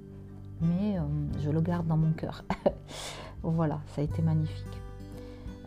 mais 0.60 0.96
je 1.38 1.50
le 1.50 1.60
garde 1.60 1.86
dans 1.86 1.96
mon 1.96 2.12
cœur. 2.12 2.44
voilà, 3.42 3.80
ça 3.94 4.02
a 4.02 4.04
été 4.04 4.20
magnifique. 4.20 4.80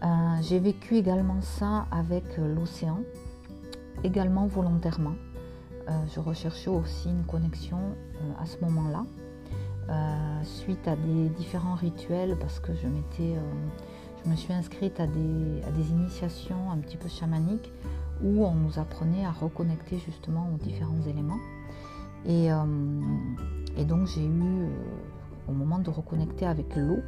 Euh, 0.04 0.08
j'ai 0.42 0.60
vécu 0.60 0.98
également 0.98 1.42
ça 1.42 1.86
avec 1.90 2.26
euh, 2.38 2.54
l'océan, 2.54 3.00
également 4.04 4.48
volontairement. 4.48 5.16
Euh, 5.88 5.92
je 6.14 6.20
recherchais 6.20 6.70
aussi 6.70 7.10
une 7.10 7.24
connexion 7.24 7.80
à 8.42 8.46
ce 8.46 8.58
moment-là, 8.64 9.06
suite 10.44 10.88
à 10.88 10.96
des 10.96 11.30
différents 11.30 11.76
rituels, 11.76 12.38
parce 12.40 12.60
que 12.60 12.74
je, 12.74 12.88
je 14.24 14.30
me 14.30 14.36
suis 14.36 14.53
inscrite 14.53 15.00
à 15.00 15.08
des, 15.08 15.89
initiations 15.92 16.72
un 16.72 16.77
petit 16.77 16.98
peu 16.98 17.10
chamaniques, 17.10 17.72
où 18.24 18.46
on 18.46 18.56
nous 18.56 18.80
apprenait 18.80 19.25
à 19.25 19.32
reconnecter 19.32 19.98
justement 20.00 20.50
aux 20.53 20.63
différents 20.63 21.01
éléments. 21.08 21.39
Et, 22.25 22.48
et 23.77 23.86
donc 23.86 24.08
j'ai 24.08 24.25
eu, 24.25 24.68
au 25.50 25.51
moment 25.51 25.80
de 25.80 25.89
reconnecter 25.89 26.46
avec 26.46 26.75
l'eau, 26.75 27.00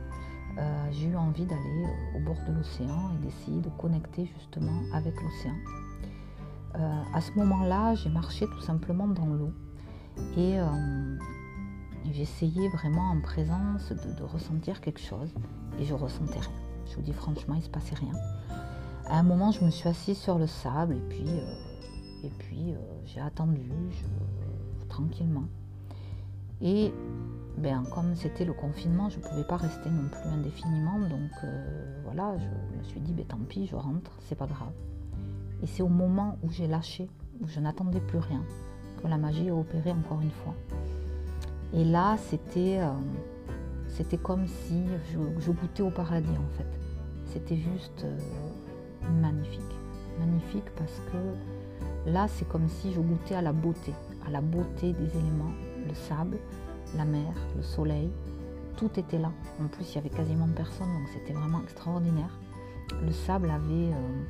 euh, 0.57 0.87
j'ai 0.91 1.07
eu 1.07 1.15
envie 1.15 1.45
d'aller 1.45 1.85
au 2.15 2.19
bord 2.19 2.37
de 2.47 2.53
l'océan 2.53 3.11
et 3.13 3.25
d'essayer 3.25 3.59
de 3.59 3.69
connecter 3.77 4.25
justement 4.37 4.81
avec 4.93 5.13
l'océan. 5.21 5.55
Euh, 6.75 7.01
à 7.13 7.21
ce 7.21 7.31
moment-là, 7.33 7.95
j'ai 7.95 8.09
marché 8.09 8.45
tout 8.47 8.61
simplement 8.61 9.07
dans 9.07 9.25
l'eau 9.25 9.51
et 10.37 10.59
euh, 10.59 11.17
j'essayais 12.11 12.69
vraiment 12.69 13.11
en 13.11 13.19
présence 13.19 13.91
de, 13.91 14.23
ressentir 14.23 14.79
quelque 14.79 15.01
chose 15.01 15.33
et 15.79 15.83
je 15.83 15.93
ressentais 15.93 16.39
rien. 16.39 16.64
Je 16.85 16.95
vous 16.95 17.01
dis 17.01 17.13
franchement, 17.13 17.55
il 17.55 17.59
ne 17.59 17.63
se 17.63 17.69
passait 17.69 17.95
rien. 17.95 18.13
À 19.07 19.19
un 19.19 19.23
moment, 19.23 19.51
je 19.51 19.63
me 19.63 19.69
suis 19.69 19.87
assise 19.87 20.17
sur 20.17 20.37
le 20.37 20.47
sable 20.47 20.95
et 20.95 21.01
puis, 21.09 21.25
et 22.23 22.29
puis 22.39 22.73
j'ai 23.05 23.21
attendu 23.21 23.71
tranquillement. 24.89 25.45
Et 26.61 26.93
ben, 27.57 27.83
comme 27.93 28.15
c'était 28.15 28.45
le 28.45 28.53
confinement, 28.53 29.09
je 29.09 29.17
ne 29.17 29.23
pouvais 29.23 29.43
pas 29.43 29.57
rester 29.57 29.89
non 29.89 30.07
plus 30.09 30.29
indéfiniment. 30.29 30.99
Donc 30.99 31.31
euh, 31.43 32.01
voilà, 32.03 32.35
je 32.37 32.77
me 32.77 32.83
suis 32.83 32.99
dit, 32.99 33.13
ben, 33.13 33.25
tant 33.25 33.37
pis, 33.37 33.67
je 33.67 33.75
rentre, 33.75 34.11
c'est 34.27 34.35
pas 34.35 34.47
grave. 34.47 34.73
Et 35.63 35.67
c'est 35.67 35.83
au 35.83 35.87
moment 35.87 36.37
où 36.43 36.49
j'ai 36.49 36.67
lâché, 36.67 37.09
où 37.41 37.47
je 37.47 37.59
n'attendais 37.59 37.99
plus 37.99 38.19
rien, 38.19 38.43
que 39.01 39.07
la 39.07 39.17
magie 39.17 39.49
a 39.49 39.55
opéré 39.55 39.91
encore 39.91 40.21
une 40.21 40.31
fois. 40.31 40.53
Et 41.73 41.83
là, 41.83 42.17
c'était, 42.17 42.79
euh, 42.79 42.91
c'était 43.95 44.17
comme 44.17 44.45
si 44.47 44.83
je, 45.39 45.51
goûtais 45.51 45.83
au 45.83 45.89
paradis 45.89 46.37
en 46.37 46.57
fait. 46.57 46.67
C'était 47.25 47.55
juste 47.55 48.03
euh, 48.03 48.17
magnifique. 49.21 49.61
Magnifique 50.19 50.69
parce 50.77 51.01
que 51.11 52.09
là, 52.09 52.27
c'est 52.27 52.47
comme 52.47 52.67
si 52.67 52.93
je 52.93 52.99
goûtais 52.99 53.35
à 53.35 53.41
la 53.41 53.53
beauté, 53.53 53.93
à 54.27 54.31
la 54.31 54.41
beauté 54.41 54.91
des 54.93 55.17
éléments, 55.17 55.53
le 55.87 55.93
sable, 55.93 56.37
la 56.97 57.05
mer, 57.05 57.33
le 57.55 57.63
soleil, 57.63 58.09
tout 58.75 58.91
était 58.97 59.17
là. 59.17 59.31
En 59.61 59.67
plus, 59.67 59.89
il 59.91 59.95
y 59.95 59.97
avait 59.99 60.09
quasiment 60.09 60.47
personne, 60.55 60.87
donc 60.87 61.07
c'était 61.13 61.33
vraiment 61.33 61.61
extraordinaire. 61.61 62.37
Le 63.01 63.11
sable 63.11 63.49
avait, 63.49 63.93
euh, 63.93 64.23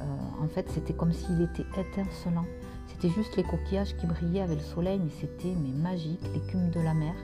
euh, 0.00 0.42
en 0.42 0.48
fait, 0.48 0.70
c'était 0.70 0.94
comme 0.94 1.12
s'il 1.12 1.42
était 1.42 1.66
étincelant. 1.78 2.46
C'était 2.88 3.10
juste 3.10 3.36
les 3.36 3.42
coquillages 3.42 3.94
qui 3.96 4.06
brillaient 4.06 4.40
avec 4.40 4.58
le 4.58 4.64
soleil, 4.64 4.98
mais 5.02 5.10
c'était 5.10 5.54
magique, 5.54 6.20
l'écume 6.32 6.70
de 6.70 6.80
la 6.80 6.94
mer. 6.94 7.14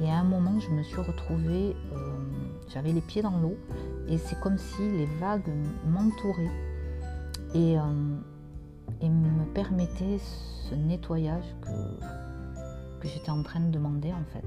Et 0.00 0.08
à 0.08 0.18
un 0.18 0.24
moment, 0.24 0.60
je 0.60 0.70
me 0.70 0.82
suis 0.82 1.00
retrouvée, 1.00 1.74
euh, 1.92 1.96
j'avais 2.68 2.92
les 2.92 3.00
pieds 3.00 3.22
dans 3.22 3.36
l'eau, 3.38 3.56
et 4.06 4.16
c'est 4.16 4.38
comme 4.40 4.56
si 4.56 4.82
les 4.82 5.06
vagues 5.20 5.50
m'entouraient 5.86 6.50
et, 7.54 7.78
euh, 7.78 7.82
me 9.02 9.44
permettaient 9.54 10.18
ce 10.18 10.74
nettoyage 10.74 11.44
que, 11.62 13.08
j'étais 13.08 13.30
en 13.30 13.42
train 13.42 13.60
de 13.60 13.70
demander 13.70 14.12
en 14.12 14.24
fait. 14.32 14.44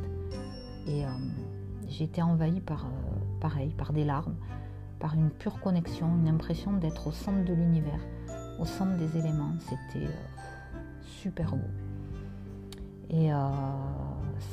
Et 0.88 1.06
euh, 1.06 1.10
été 2.00 2.22
envahie 2.22 2.62
par, 2.62 2.86
pareil, 3.42 3.74
par 3.78 3.92
des 3.92 4.06
larmes, 4.06 4.36
par 5.00 5.14
une 5.16 5.30
pure 5.30 5.60
connexion, 5.60 6.08
une 6.18 6.28
impression 6.30 6.74
d'être 6.74 7.08
au 7.08 7.12
centre 7.12 7.44
de 7.44 7.54
l'univers, 7.54 8.00
au 8.60 8.66
centre 8.66 8.98
des 8.98 9.18
éléments. 9.18 9.54
C'était 9.60 10.08
super 11.04 11.56
beau. 11.56 11.70
Et 13.10 13.32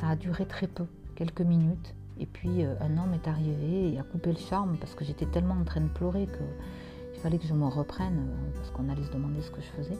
ça 0.00 0.09
a 0.09 0.16
duré 0.16 0.47
très 0.47 0.66
peu, 0.66 0.85
quelques 1.16 1.40
minutes. 1.40 1.95
Et 2.21 2.26
puis 2.26 2.64
euh, 2.64 2.75
un 2.80 2.99
homme 2.99 3.14
est 3.14 3.28
arrivé 3.28 3.92
et 3.92 3.99
a 3.99 4.02
coupé 4.02 4.33
le 4.33 4.38
charme 4.38 4.76
parce 4.78 4.95
que 4.95 5.04
j'étais 5.04 5.26
tellement 5.26 5.54
en 5.54 5.64
train 5.64 5.80
de 5.80 5.88
pleurer 5.88 6.26
qu'il 6.26 7.21
fallait 7.21 7.38
que 7.38 7.47
je 7.47 7.54
me 7.54 7.66
reprenne 7.66 8.18
euh, 8.18 8.57
parce 8.57 8.71
qu'on 8.71 8.88
allait 8.88 9.04
se 9.04 9.12
demander 9.12 9.40
ce 9.40 9.50
que 9.50 9.61
je 9.61 9.66
faisais. 9.66 9.99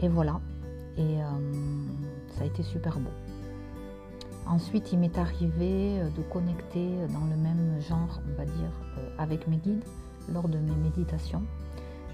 Et 0.00 0.08
voilà. 0.08 0.40
Et 0.96 1.22
euh, 1.22 1.26
ça 2.28 2.42
a 2.42 2.46
été 2.46 2.62
super 2.62 2.98
beau. 2.98 3.10
Ensuite, 4.46 4.92
il 4.92 4.98
m'est 4.98 5.16
arrivé 5.16 6.00
de 6.16 6.22
connecter 6.22 6.88
dans 7.12 7.24
le 7.26 7.36
même 7.36 7.80
genre, 7.88 8.20
on 8.28 8.36
va 8.36 8.44
dire, 8.44 8.72
avec 9.16 9.46
mes 9.46 9.58
guides 9.58 9.84
lors 10.32 10.48
de 10.48 10.58
mes 10.58 10.74
méditations. 10.74 11.42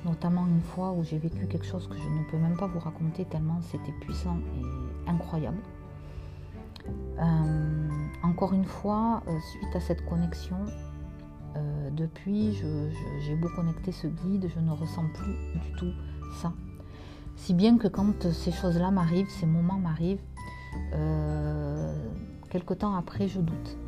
Notamment 0.04 0.46
une 0.46 0.60
fois 0.60 0.92
où 0.92 1.02
j'ai 1.02 1.18
vécu 1.18 1.46
quelque 1.46 1.64
chose 1.64 1.88
que 1.88 1.96
je 1.96 2.08
ne 2.08 2.30
peux 2.30 2.36
même 2.36 2.56
pas 2.56 2.66
vous 2.66 2.78
raconter 2.78 3.24
tellement 3.24 3.60
c'était 3.62 3.94
puissant 4.00 4.38
et 4.54 5.10
incroyable. 5.10 5.56
Euh, 7.18 7.88
encore 8.22 8.52
une 8.52 8.64
fois, 8.64 9.22
euh, 9.28 9.38
suite 9.52 9.74
à 9.74 9.80
cette 9.80 10.04
connexion, 10.04 10.58
euh, 11.56 11.90
depuis, 11.90 12.52
j'ai 13.20 13.34
beau 13.36 13.48
connecter 13.56 13.92
ce 13.92 14.06
guide, 14.06 14.48
je 14.54 14.60
ne 14.60 14.70
ressens 14.70 15.04
plus 15.14 15.60
du 15.60 15.72
tout 15.78 15.92
ça. 16.40 16.52
Si 17.36 17.54
bien 17.54 17.78
que 17.78 17.88
quand 17.88 18.30
ces 18.32 18.52
choses-là 18.52 18.90
m'arrivent, 18.90 19.30
ces 19.30 19.46
moments 19.46 19.78
m'arrivent, 19.78 20.22
quelque 22.50 22.74
temps 22.74 22.94
après, 22.94 23.28
je 23.28 23.40
doute. 23.40 23.78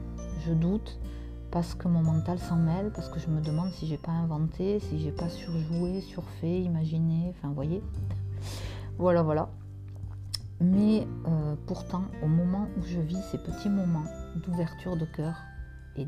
Je 0.46 0.52
doute 0.52 0.98
parce 1.50 1.74
que 1.74 1.88
mon 1.88 2.02
mental 2.02 2.38
s'en 2.38 2.56
mêle, 2.56 2.92
parce 2.94 3.08
que 3.08 3.18
je 3.18 3.28
me 3.28 3.40
demande 3.40 3.70
si 3.72 3.86
j'ai 3.86 3.96
pas 3.96 4.12
inventé, 4.12 4.80
si 4.80 4.98
j'ai 4.98 5.12
pas 5.12 5.28
surjoué, 5.28 6.00
surfait, 6.02 6.60
imaginé, 6.60 7.34
enfin, 7.36 7.52
voyez. 7.54 7.82
Voilà, 8.98 9.22
voilà. 9.22 9.50
Mais 10.60 11.06
euh, 11.26 11.54
pourtant, 11.66 12.04
au 12.22 12.26
moment 12.26 12.68
où 12.76 12.82
je 12.82 12.98
vis 13.00 13.22
ces 13.30 13.38
petits 13.38 13.68
moments 13.68 14.04
d'ouverture 14.36 14.96
de 14.96 15.04
cœur 15.04 15.36
et 15.96 16.06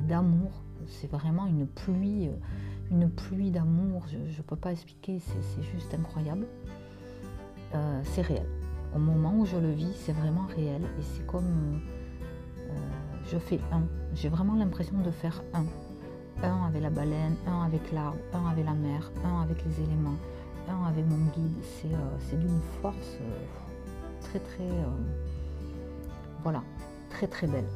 d'amour, 0.00 0.62
c'est 0.86 1.10
vraiment 1.10 1.46
une 1.46 1.66
pluie, 1.66 2.28
euh, 2.28 2.32
une 2.90 3.10
pluie 3.10 3.50
d'amour, 3.50 4.04
je 4.08 4.18
ne 4.18 4.42
peux 4.42 4.56
pas 4.56 4.72
expliquer, 4.72 5.20
c'est 5.20 5.62
juste 5.62 5.94
incroyable. 5.94 6.46
Euh, 7.74 8.00
c'est 8.04 8.22
réel. 8.22 8.46
Au 8.94 8.98
moment 8.98 9.34
où 9.36 9.46
je 9.46 9.56
le 9.56 9.70
vis, 9.70 9.94
c'est 9.94 10.12
vraiment 10.12 10.46
réel 10.46 10.82
et 10.82 11.02
c'est 11.02 11.26
comme 11.26 11.80
je 13.30 13.38
fais 13.38 13.60
un. 13.70 13.82
J'ai 14.14 14.28
vraiment 14.28 14.54
l'impression 14.54 14.98
de 14.98 15.10
faire 15.10 15.42
un. 15.54 15.64
Un 16.42 16.66
avec 16.66 16.82
la 16.82 16.90
baleine, 16.90 17.36
un 17.46 17.62
avec 17.62 17.92
l'arbre, 17.92 18.18
un 18.32 18.48
avec 18.48 18.64
la 18.64 18.74
mer, 18.74 19.10
un 19.24 19.42
avec 19.42 19.64
les 19.64 19.84
éléments, 19.84 20.16
un 20.68 20.86
avec 20.88 21.06
mon 21.06 21.24
guide. 21.32 21.56
C'est 21.62 22.38
d'une 22.38 22.60
force 22.80 23.18
très 24.22 24.38
très 24.38 24.64
euh, 24.64 24.86
voilà 26.42 26.62
très 27.10 27.26
très 27.26 27.46
belle. 27.46 27.66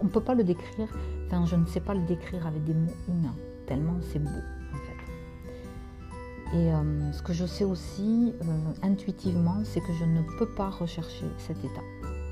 on 0.00 0.04
ne 0.04 0.10
peut 0.10 0.20
pas 0.20 0.34
le 0.34 0.44
décrire, 0.44 0.88
enfin 1.26 1.46
je 1.46 1.56
ne 1.56 1.66
sais 1.66 1.80
pas 1.80 1.94
le 1.94 2.02
décrire 2.02 2.46
avec 2.46 2.64
des 2.64 2.74
mots 2.74 2.92
humains, 3.08 3.34
tellement 3.66 3.96
c'est 4.12 4.18
beau 4.18 4.28
en 4.28 4.78
fait. 4.86 6.56
Et 6.58 6.72
euh, 6.72 7.12
ce 7.12 7.22
que 7.22 7.32
je 7.32 7.46
sais 7.46 7.64
aussi 7.64 8.34
euh, 8.42 8.72
intuitivement, 8.82 9.62
c'est 9.64 9.80
que 9.80 9.92
je 9.92 10.04
ne 10.04 10.22
peux 10.38 10.48
pas 10.48 10.70
rechercher 10.70 11.26
cet 11.38 11.58
état. 11.64 11.82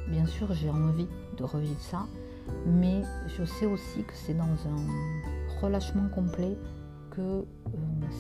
Bien 0.09 0.27
sûr, 0.27 0.53
j'ai 0.53 0.71
envie 0.71 1.09
de 1.37 1.45
revivre 1.45 1.81
ça, 1.81 2.07
mais 2.67 3.03
je 3.29 3.45
sais 3.45 3.67
aussi 3.67 4.03
que 4.03 4.15
c'est 4.15 4.35
dans 4.35 4.45
un 4.45 5.61
relâchement 5.61 6.09
complet 6.15 6.57
que 7.11 7.45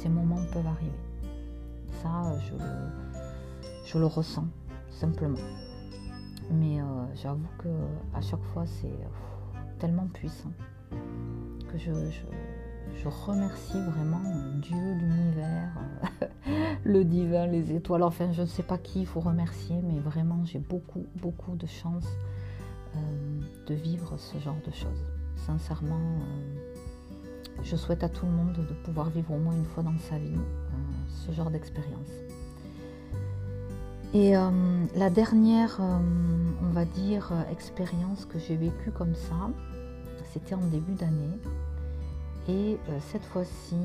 ces 0.03 0.09
moments 0.09 0.43
peuvent 0.53 0.67
arriver. 0.67 0.93
Ça, 2.03 2.39
je 2.47 2.53
le 2.53 3.08
je 3.89 3.99
le 3.99 4.07
ressens 4.07 4.47
simplement. 4.91 5.39
Mais 6.51 6.81
euh, 6.81 6.85
j'avoue 7.15 7.49
que 7.59 7.69
à 8.15 8.21
chaque 8.21 8.43
fois 8.53 8.67
c'est 8.67 8.87
euh, 8.87 9.59
tellement 9.79 10.07
puissant 10.09 10.53
que 11.71 11.79
je, 11.79 11.91
remercie 13.09 13.81
vraiment 13.81 14.21
Dieu, 14.61 14.77
l'univers, 14.77 15.73
le 16.85 17.05
divin, 17.05 17.47
les 17.47 17.73
étoiles. 17.73 18.03
Enfin, 18.03 18.33
je 18.33 18.43
ne 18.43 18.47
sais 18.47 18.63
pas 18.63 18.77
qui 18.77 19.01
il 19.01 19.07
faut 19.07 19.21
remercier, 19.21 19.77
mais 19.83 19.99
vraiment 19.99 20.45
j'ai 20.45 20.59
beaucoup, 20.59 21.07
beaucoup 21.17 21.57
de 21.57 21.67
chance 21.67 22.07
euh, 22.97 23.41
de 23.67 23.75
vivre 23.75 24.19
ce 24.19 24.39
genre 24.39 24.59
de 24.67 24.73
choses. 24.73 25.07
Sincèrement, 25.37 26.19
je 27.63 27.77
souhaite 27.77 28.03
à 28.03 28.09
tout 28.11 28.27
le 28.27 28.33
monde 28.33 28.53
de 28.53 28.75
pouvoir 28.85 29.09
vivre 29.09 29.33
au 29.33 29.39
moins 29.39 29.55
une 29.55 29.65
fois 29.65 29.83
dans 29.83 29.99
sa 29.99 30.19
vie 30.19 30.41
ce 31.09 31.33
genre 31.33 31.51
d'expérience. 31.51 32.28
Et 34.15 34.35
euh, 34.35 34.51
la 34.97 35.11
dernière, 35.11 35.77
euh, 35.81 35.99
on 36.63 36.71
va 36.71 36.87
dire, 36.87 37.31
expérience 37.53 38.25
que 38.25 38.39
j'ai 38.39 38.57
vécue 38.57 38.91
comme 38.91 39.15
ça, 39.15 39.51
c'était 40.33 40.55
en 40.55 40.67
début 40.67 40.95
d'année. 40.95 41.39
Et 42.49 42.79
euh, 42.89 42.99
cette 43.11 43.25
fois-ci, 43.27 43.77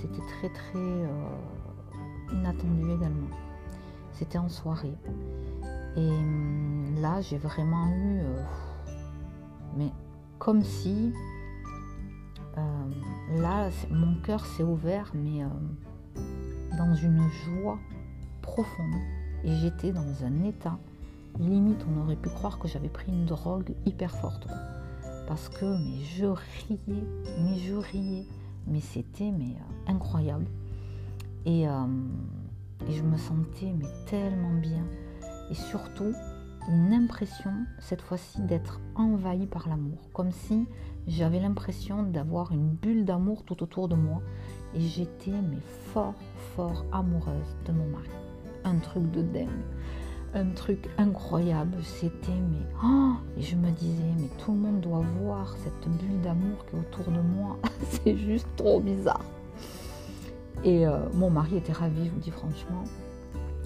c'était 0.00 0.26
très 0.26 0.48
très 0.48 2.32
inattendu 2.32 2.82
également. 2.82 3.28
C'était 4.12 4.38
en 4.38 4.48
soirée. 4.48 4.96
Et 5.96 6.10
là, 7.00 7.20
j'ai 7.20 7.38
vraiment 7.38 7.88
eu, 7.90 8.22
mais 9.76 9.92
comme 10.40 10.64
si, 10.64 11.12
là, 13.36 13.68
mon 13.90 14.16
cœur 14.22 14.44
s'est 14.44 14.64
ouvert, 14.64 15.12
mais 15.14 15.44
dans 16.76 16.94
une 16.94 17.22
joie 17.44 17.78
profonde 18.42 19.17
et 19.44 19.54
j'étais 19.56 19.92
dans 19.92 20.24
un 20.24 20.44
état, 20.44 20.78
limite 21.38 21.84
on 21.88 22.02
aurait 22.02 22.16
pu 22.16 22.28
croire 22.28 22.58
que 22.58 22.68
j'avais 22.68 22.88
pris 22.88 23.12
une 23.12 23.24
drogue 23.24 23.72
hyper 23.86 24.10
forte. 24.10 24.46
Parce 25.26 25.48
que 25.48 25.64
mais 25.64 26.04
je 26.16 26.26
riais, 26.26 27.04
mais 27.40 27.58
je 27.58 27.74
riais, 27.74 28.26
mais 28.66 28.80
c'était 28.80 29.30
mais 29.30 29.54
euh, 29.54 29.92
incroyable. 29.92 30.46
Et, 31.44 31.68
euh, 31.68 31.86
et, 32.88 32.92
je 32.92 33.02
me 33.02 33.16
sentais 33.16 33.72
mais 33.78 33.88
tellement 34.06 34.54
bien. 34.54 34.84
Et 35.50 35.54
surtout 35.54 36.14
une 36.68 36.92
impression 36.92 37.52
cette 37.78 38.02
fois-ci 38.02 38.42
d'être 38.42 38.80
envahie 38.94 39.46
par 39.46 39.68
l'amour, 39.68 39.98
comme 40.12 40.32
si 40.32 40.66
j'avais 41.06 41.40
l'impression 41.40 42.02
d'avoir 42.02 42.52
une 42.52 42.68
bulle 42.68 43.04
d'amour 43.04 43.44
tout 43.44 43.62
autour 43.62 43.88
de 43.88 43.94
moi 43.94 44.20
et 44.74 44.80
j'étais 44.80 45.30
mais 45.30 45.60
fort 45.92 46.14
fort 46.54 46.84
amoureuse 46.92 47.56
de 47.66 47.72
mon 47.72 47.86
mari 47.88 48.27
un 48.64 48.76
truc 48.76 49.10
de 49.10 49.22
dingue, 49.22 49.48
un 50.34 50.50
truc 50.50 50.88
incroyable. 50.98 51.76
C'était 51.82 52.32
mais 52.32 52.66
oh 52.84 53.12
et 53.36 53.42
je 53.42 53.56
me 53.56 53.70
disais 53.70 54.12
mais 54.18 54.28
tout 54.44 54.52
le 54.52 54.58
monde 54.58 54.80
doit 54.80 55.04
voir 55.20 55.56
cette 55.58 55.88
bulle 55.88 56.20
d'amour 56.22 56.64
qui 56.66 56.76
est 56.76 56.78
autour 56.78 57.12
de 57.12 57.20
moi. 57.20 57.58
C'est 57.88 58.16
juste 58.16 58.48
trop 58.56 58.80
bizarre. 58.80 59.24
Et 60.64 60.86
euh, 60.86 60.98
mon 61.14 61.30
mari 61.30 61.56
était 61.56 61.72
ravi, 61.72 62.06
je 62.06 62.10
vous 62.10 62.20
dis 62.20 62.30
franchement. 62.30 62.84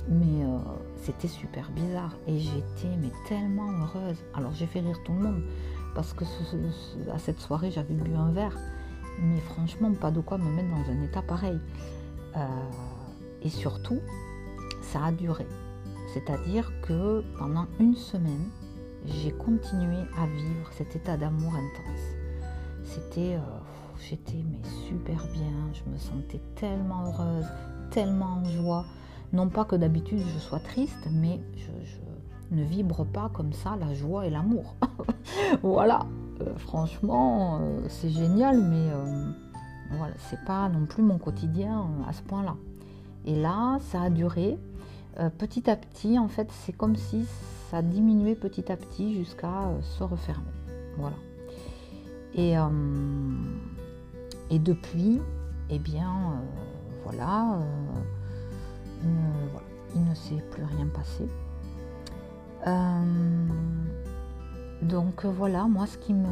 Mais 0.09 0.44
euh, 0.44 0.59
c'était 0.96 1.28
super 1.28 1.70
bizarre 1.70 2.16
et 2.26 2.38
j'étais 2.38 2.96
mais 3.00 3.12
tellement 3.28 3.70
heureuse. 3.70 4.18
Alors 4.35 4.52
j'ai 4.52 4.66
fait 4.66 4.81
rire 4.81 4.98
tout 5.05 5.12
le 5.12 5.20
monde 5.20 5.42
parce 5.94 6.12
que 6.12 6.24
à 7.12 7.18
cette 7.18 7.40
soirée 7.40 7.70
j'avais 7.70 7.94
bu 7.94 8.14
un 8.14 8.33
verre, 8.33 8.59
mais 9.20 9.38
franchement 9.40 9.92
pas 9.92 10.11
de 10.11 10.20
quoi 10.20 10.38
me 10.38 10.50
mettre 10.50 10.70
dans 10.70 10.92
un 10.92 11.02
état 11.02 11.22
pareil. 11.22 11.59
Euh, 12.37 12.46
et 13.42 13.48
surtout, 13.48 14.00
ça 14.92 15.07
a 15.07 15.12
duré. 15.12 15.46
C'est-à-dire 16.12 16.70
que 16.83 17.24
pendant 17.38 17.66
une 17.81 17.94
semaine, 17.94 18.50
j'ai 19.07 19.33
continué 19.33 20.00
à 20.18 20.26
vivre 20.26 20.70
cet 20.72 20.94
état 20.94 21.16
d'amour 21.16 21.55
intense. 21.55 22.05
C'était, 22.85 23.37
euh, 23.37 23.59
j'étais 23.98 24.44
mais 24.50 24.61
super 24.87 25.26
bien, 25.33 25.72
je 25.72 25.90
me 25.90 25.96
sentais 25.96 26.40
tellement 26.57 27.07
heureuse, 27.07 27.46
tellement 27.90 28.42
en 28.42 28.44
joie. 28.44 28.85
Non 29.33 29.48
pas 29.48 29.64
que 29.64 29.76
d'habitude 29.76 30.18
je 30.18 30.38
sois 30.38 30.61
triste, 30.61 31.09
mais 31.11 31.40
je, 31.57 31.70
ne 32.55 32.64
vibre 32.64 33.07
pas 33.07 33.31
comme 33.33 33.55
ça 33.55 33.76
la 33.81 33.94
joie 33.94 34.26
et 34.26 34.31
l'amour. 34.31 34.76
voilà, 35.62 36.00
euh, 36.42 36.55
franchement, 36.59 37.61
euh, 37.62 37.81
c'est 37.88 38.11
génial, 38.11 38.61
mais 38.62 38.90
voilà, 39.96 40.12
c'est 40.18 40.44
pas 40.44 40.68
non 40.68 40.85
plus 40.85 41.02
mon 41.02 41.16
quotidien 41.16 41.87
à 42.07 42.12
ce 42.12 42.20
point-là. 42.24 42.57
Et 43.24 43.40
là, 43.40 43.78
ça 43.81 44.02
a 44.02 44.11
duré. 44.11 44.59
Petit 45.38 45.70
à 45.70 45.77
petit, 45.77 46.18
en 46.18 46.29
fait, 46.29 46.51
c'est 46.51 46.72
comme 46.72 46.96
si 46.96 47.27
ça 47.70 47.83
diminuait 47.83 48.35
petit 48.35 48.70
à 48.70 48.77
petit 48.77 49.14
jusqu'à 49.14 49.70
se 49.83 50.03
refermer. 50.03 50.53
Voilà. 50.98 51.16
Et, 52.35 52.55
et 54.51 54.59
depuis, 54.59 55.20
eh 55.70 55.79
bien, 55.79 56.42
voilà, 57.05 57.59
il 59.94 60.05
ne 60.05 60.14
s'est 60.14 60.42
plus 60.51 60.64
rien 60.64 60.87
passé. 60.87 61.29
Euh, 62.66 63.48
donc 64.83 65.25
voilà, 65.25 65.64
moi 65.64 65.87
ce 65.87 65.98
qui 65.98 66.14
me, 66.14 66.27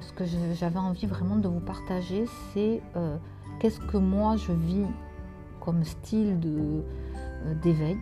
ce 0.00 0.12
que 0.12 0.24
j'avais 0.54 0.78
envie 0.78 1.06
vraiment 1.06 1.36
de 1.36 1.48
vous 1.48 1.60
partager, 1.60 2.26
c'est 2.52 2.80
euh, 2.96 3.16
qu'est-ce 3.58 3.80
que 3.80 3.96
moi 3.96 4.36
je 4.36 4.52
vis 4.52 4.86
comme 5.64 5.84
style 5.84 6.40
de 6.40 6.82
euh, 7.44 7.54
d'éveil. 7.62 7.96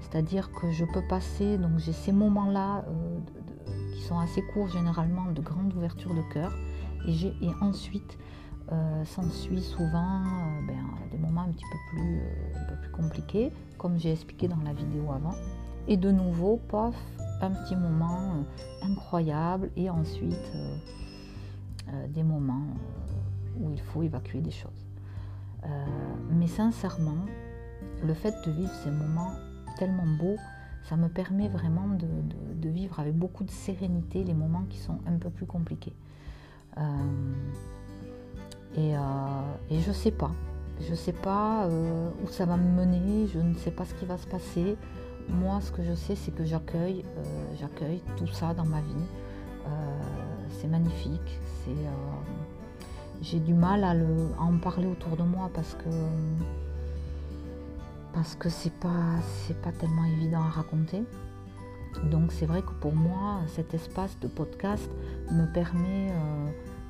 C'est-à-dire 0.00 0.52
que 0.52 0.70
je 0.70 0.84
peux 0.84 1.02
passer, 1.08 1.58
donc 1.58 1.78
j'ai 1.78 1.92
ces 1.92 2.12
moments-là 2.12 2.84
qui 3.92 4.02
sont 4.02 4.18
assez 4.20 4.40
courts 4.54 4.68
généralement, 4.68 5.32
de 5.32 5.40
grande 5.40 5.74
ouverture 5.74 6.14
de 6.14 6.22
cœur, 6.32 6.52
et, 7.08 7.12
et 7.12 7.50
ensuite 7.60 8.16
s'ensuit 9.04 9.62
souvent 9.62 10.22
ben, 10.66 10.84
des 11.10 11.18
moments 11.18 11.42
un 11.42 11.50
petit 11.50 11.64
peu 11.64 11.78
plus, 11.90 12.20
peu 12.68 12.76
plus 12.82 12.90
compliqués, 12.90 13.52
comme 13.78 13.98
j'ai 13.98 14.12
expliqué 14.12 14.46
dans 14.46 14.60
la 14.64 14.74
vidéo 14.74 15.10
avant. 15.12 15.34
Et 15.88 15.96
de 15.96 16.10
nouveau, 16.10 16.60
pof, 16.68 16.94
un 17.40 17.50
petit 17.50 17.76
moment 17.76 18.32
euh, 18.34 18.86
incroyable 18.86 19.70
et 19.76 19.90
ensuite 19.90 20.50
euh, 20.54 20.76
euh, 21.88 22.06
des 22.08 22.22
moments 22.22 22.66
où 23.60 23.70
il 23.70 23.80
faut 23.80 24.02
évacuer 24.02 24.40
des 24.40 24.50
choses. 24.50 24.85
Mais 26.30 26.46
sincèrement, 26.46 27.24
le 28.04 28.14
fait 28.14 28.34
de 28.46 28.50
vivre 28.52 28.72
ces 28.84 28.90
moments 28.90 29.32
tellement 29.78 30.06
beaux, 30.18 30.36
ça 30.84 30.96
me 30.96 31.08
permet 31.08 31.48
vraiment 31.48 31.88
de, 31.88 32.68
vivre 32.68 32.98
avec 32.98 33.16
beaucoup 33.16 33.44
de 33.44 33.50
sérénité 33.50 34.24
les 34.24 34.34
moments 34.34 34.64
qui 34.68 34.78
sont 34.78 34.98
un 35.06 35.16
peu 35.18 35.30
plus 35.30 35.46
compliqués. 35.46 35.94
et, 38.76 38.92
et, 39.70 39.80
je 39.80 39.92
sais 39.92 40.10
pas. 40.10 40.32
Je 40.80 40.94
sais 40.94 41.12
pas 41.12 41.68
où 41.68 42.28
ça 42.28 42.44
va 42.44 42.56
me 42.56 42.84
mener, 42.84 43.26
je 43.28 43.38
ne 43.38 43.54
sais 43.54 43.70
pas 43.70 43.84
ce 43.84 43.94
qui 43.94 44.04
va 44.04 44.18
se 44.18 44.26
passer. 44.26 44.76
Moi, 45.28 45.60
ce 45.60 45.72
que 45.72 45.82
je 45.82 45.94
sais, 45.94 46.14
c'est 46.14 46.32
que 46.32 46.44
j'accueille, 46.44 47.04
euh, 47.18 47.54
j'accueille 47.58 48.00
tout 48.16 48.28
ça 48.28 48.54
dans 48.54 48.64
ma 48.64 48.80
vie. 48.80 48.94
Euh, 49.66 50.00
c'est 50.50 50.68
magnifique. 50.68 51.40
Euh, 51.68 51.72
j'ai 53.22 53.40
du 53.40 53.54
mal 53.54 53.84
à, 53.84 53.94
en 54.40 54.58
parler 54.58 54.86
autour 54.86 55.16
de 55.16 55.22
moi 55.22 55.50
parce 55.54 55.74
que 55.74 55.90
parce 58.12 58.34
que 58.34 58.48
c'est 58.48 58.72
pas 58.72 59.20
c'est 59.22 59.60
pas 59.60 59.72
tellement 59.72 60.04
évident 60.04 60.40
à 60.40 60.50
raconter. 60.50 61.02
Donc 62.10 62.32
c'est 62.32 62.46
vrai 62.46 62.62
que 62.62 62.72
pour 62.80 62.94
moi, 62.94 63.40
cet 63.48 63.72
espace 63.74 64.18
de 64.20 64.28
podcast 64.28 64.90
me 65.30 65.46
permet 65.52 66.12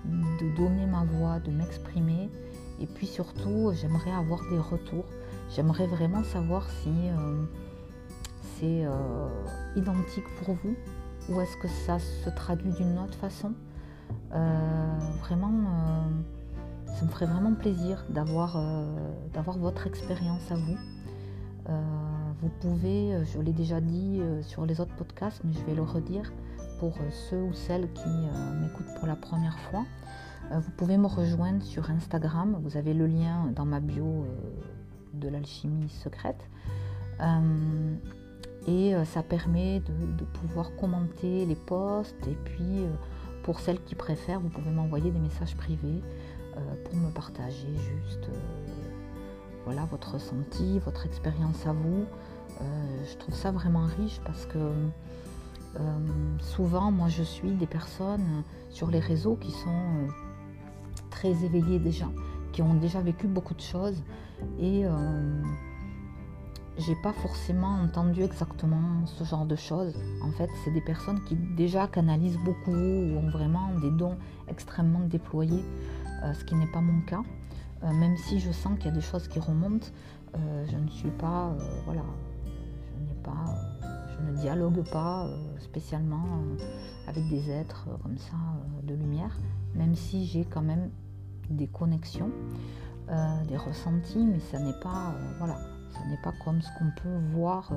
de 0.04 0.56
donner 0.56 0.86
ma 0.86 1.04
voix, 1.04 1.38
de 1.38 1.50
m'exprimer. 1.50 2.28
Et 2.80 2.86
puis 2.86 3.06
surtout, 3.06 3.72
j'aimerais 3.80 4.10
avoir 4.10 4.40
des 4.50 4.58
retours. 4.58 5.06
J'aimerais 5.54 5.86
vraiment 5.86 6.24
savoir 6.24 6.68
si 6.82 6.90
c'est 8.58 8.84
euh, 8.84 9.28
identique 9.76 10.24
pour 10.42 10.54
vous 10.54 10.74
ou 11.28 11.40
est-ce 11.40 11.56
que 11.56 11.68
ça 11.68 11.98
se 11.98 12.30
traduit 12.30 12.72
d'une 12.72 12.98
autre 12.98 13.14
façon 13.14 13.48
euh, 13.48 13.75
Vraiment, 15.20 15.50
euh, 15.50 16.94
ça 16.94 17.04
me 17.04 17.10
ferait 17.10 17.26
vraiment 17.26 17.54
plaisir 17.54 18.04
d'avoir 18.10 18.58
votre 19.58 19.86
expérience 19.86 20.50
à 20.50 20.56
vous. 20.56 20.76
vous 22.40 22.48
pouvez, 22.60 23.24
je 23.24 23.40
l'ai 23.40 23.52
déjà 23.52 23.80
dit 23.80 24.20
sur 24.42 24.66
les 24.66 24.80
autres 24.80 24.94
podcasts, 24.94 25.42
mais 25.44 25.52
je 25.52 25.64
vais 25.64 25.74
le 25.74 25.82
redire 25.82 26.32
pour 26.78 26.94
ceux 27.30 27.42
ou 27.42 27.52
celles 27.52 27.92
qui 27.92 28.08
m'écoutent 28.60 28.94
pour 28.98 29.06
la 29.06 29.16
première 29.16 29.58
fois. 29.58 29.84
vous 30.52 30.70
pouvez 30.76 30.96
me 30.96 31.06
rejoindre 31.06 31.62
sur 31.62 31.90
Instagram. 31.90 32.58
Vous 32.62 32.76
avez 32.76 32.94
le 32.94 33.06
lien 33.06 33.50
dans 33.54 33.64
ma 33.64 33.80
bio 33.80 34.26
de 35.14 35.28
l'alchimie 35.28 35.88
secrète. 35.88 36.48
Et 38.66 38.94
euh, 38.94 39.04
ça 39.04 39.22
permet 39.22 39.80
de, 39.80 40.24
pouvoir 40.24 40.74
commenter 40.76 41.46
les 41.46 41.54
posts. 41.54 42.26
Et 42.26 42.36
puis, 42.44 42.82
euh, 42.82 42.90
pour 43.46 43.60
celles 43.60 43.80
qui 43.84 43.94
préfèrent, 43.94 44.40
vous 44.40 44.48
pouvez 44.48 44.70
m'envoyer 44.70 45.10
des 45.10 45.20
messages 45.20 45.56
privés 45.56 46.02
euh, 46.56 46.60
pour 46.84 46.96
me 46.96 47.10
partager 47.10 47.68
juste 48.04 48.28
voilà, 49.64 49.84
votre 49.84 50.14
ressenti, 50.14 50.78
votre 50.80 51.06
expérience 51.06 51.66
à 51.66 51.72
vous. 51.72 52.04
je 52.60 53.16
trouve 53.16 53.34
ça 53.34 53.50
vraiment 53.50 53.86
riche 53.86 54.20
parce 54.24 54.46
que 54.46 54.72
souvent, 56.38 56.92
moi, 56.92 57.08
je 57.08 57.22
suis 57.22 57.50
des 57.50 57.66
personnes 57.66 58.44
sur 58.70 58.90
les 58.90 59.00
réseaux 59.00 59.34
qui 59.34 59.50
sont 59.50 60.08
très 61.10 61.44
éveillées 61.44 61.80
déjà, 61.80 62.06
qui 62.52 62.62
ont 62.62 62.74
déjà 62.74 63.00
vécu 63.00 63.26
beaucoup 63.26 63.54
de 63.54 63.60
choses. 63.60 64.02
Et 64.60 64.84
j'ai 66.78 66.94
pas 66.94 67.12
forcément 67.12 67.80
entendu 67.80 68.22
exactement 68.22 69.06
ce 69.06 69.24
genre 69.24 69.46
de 69.46 69.56
choses. 69.56 69.94
En 70.22 70.30
fait, 70.30 70.50
c'est 70.64 70.70
des 70.70 70.80
personnes 70.80 71.22
qui 71.24 71.34
déjà 71.34 71.86
canalisent 71.86 72.38
beaucoup 72.44 72.70
ou 72.70 73.18
ont 73.18 73.30
vraiment 73.30 73.70
des 73.80 73.90
dons 73.90 74.16
extrêmement 74.48 75.00
déployés, 75.00 75.64
euh, 76.22 76.34
ce 76.34 76.44
qui 76.44 76.54
n'est 76.54 76.70
pas 76.70 76.80
mon 76.80 77.00
cas. 77.02 77.22
Euh, 77.82 77.92
même 77.92 78.16
si 78.16 78.40
je 78.40 78.52
sens 78.52 78.76
qu'il 78.76 78.86
y 78.86 78.90
a 78.90 78.94
des 78.94 79.00
choses 79.00 79.26
qui 79.28 79.38
remontent, 79.38 79.86
euh, 80.36 80.66
je 80.70 80.76
ne 80.76 80.88
suis 80.88 81.10
pas, 81.10 81.54
voilà, 81.86 82.04
je 82.62 83.08
n'ai 83.08 83.22
pas, 83.22 83.54
je 84.10 84.30
ne 84.30 84.36
dialogue 84.36 84.82
pas 84.90 85.28
spécialement 85.60 86.26
avec 87.06 87.26
des 87.28 87.50
êtres 87.50 87.86
comme 88.02 88.18
ça 88.18 88.36
de 88.82 88.94
lumière, 88.94 89.34
même 89.74 89.94
si 89.94 90.26
j'ai 90.26 90.44
quand 90.44 90.62
même 90.62 90.90
des 91.48 91.68
connexions, 91.68 92.30
des 93.46 93.56
ressentis, 93.56 94.26
mais 94.26 94.40
ça 94.40 94.58
n'est 94.58 94.78
pas, 94.80 95.14
voilà 95.38 95.56
ce 95.96 96.08
n'est 96.08 96.16
pas 96.16 96.32
comme 96.44 96.60
ce 96.62 96.68
qu'on 96.78 96.90
peut 97.02 97.16
voir 97.32 97.70
euh, 97.72 97.76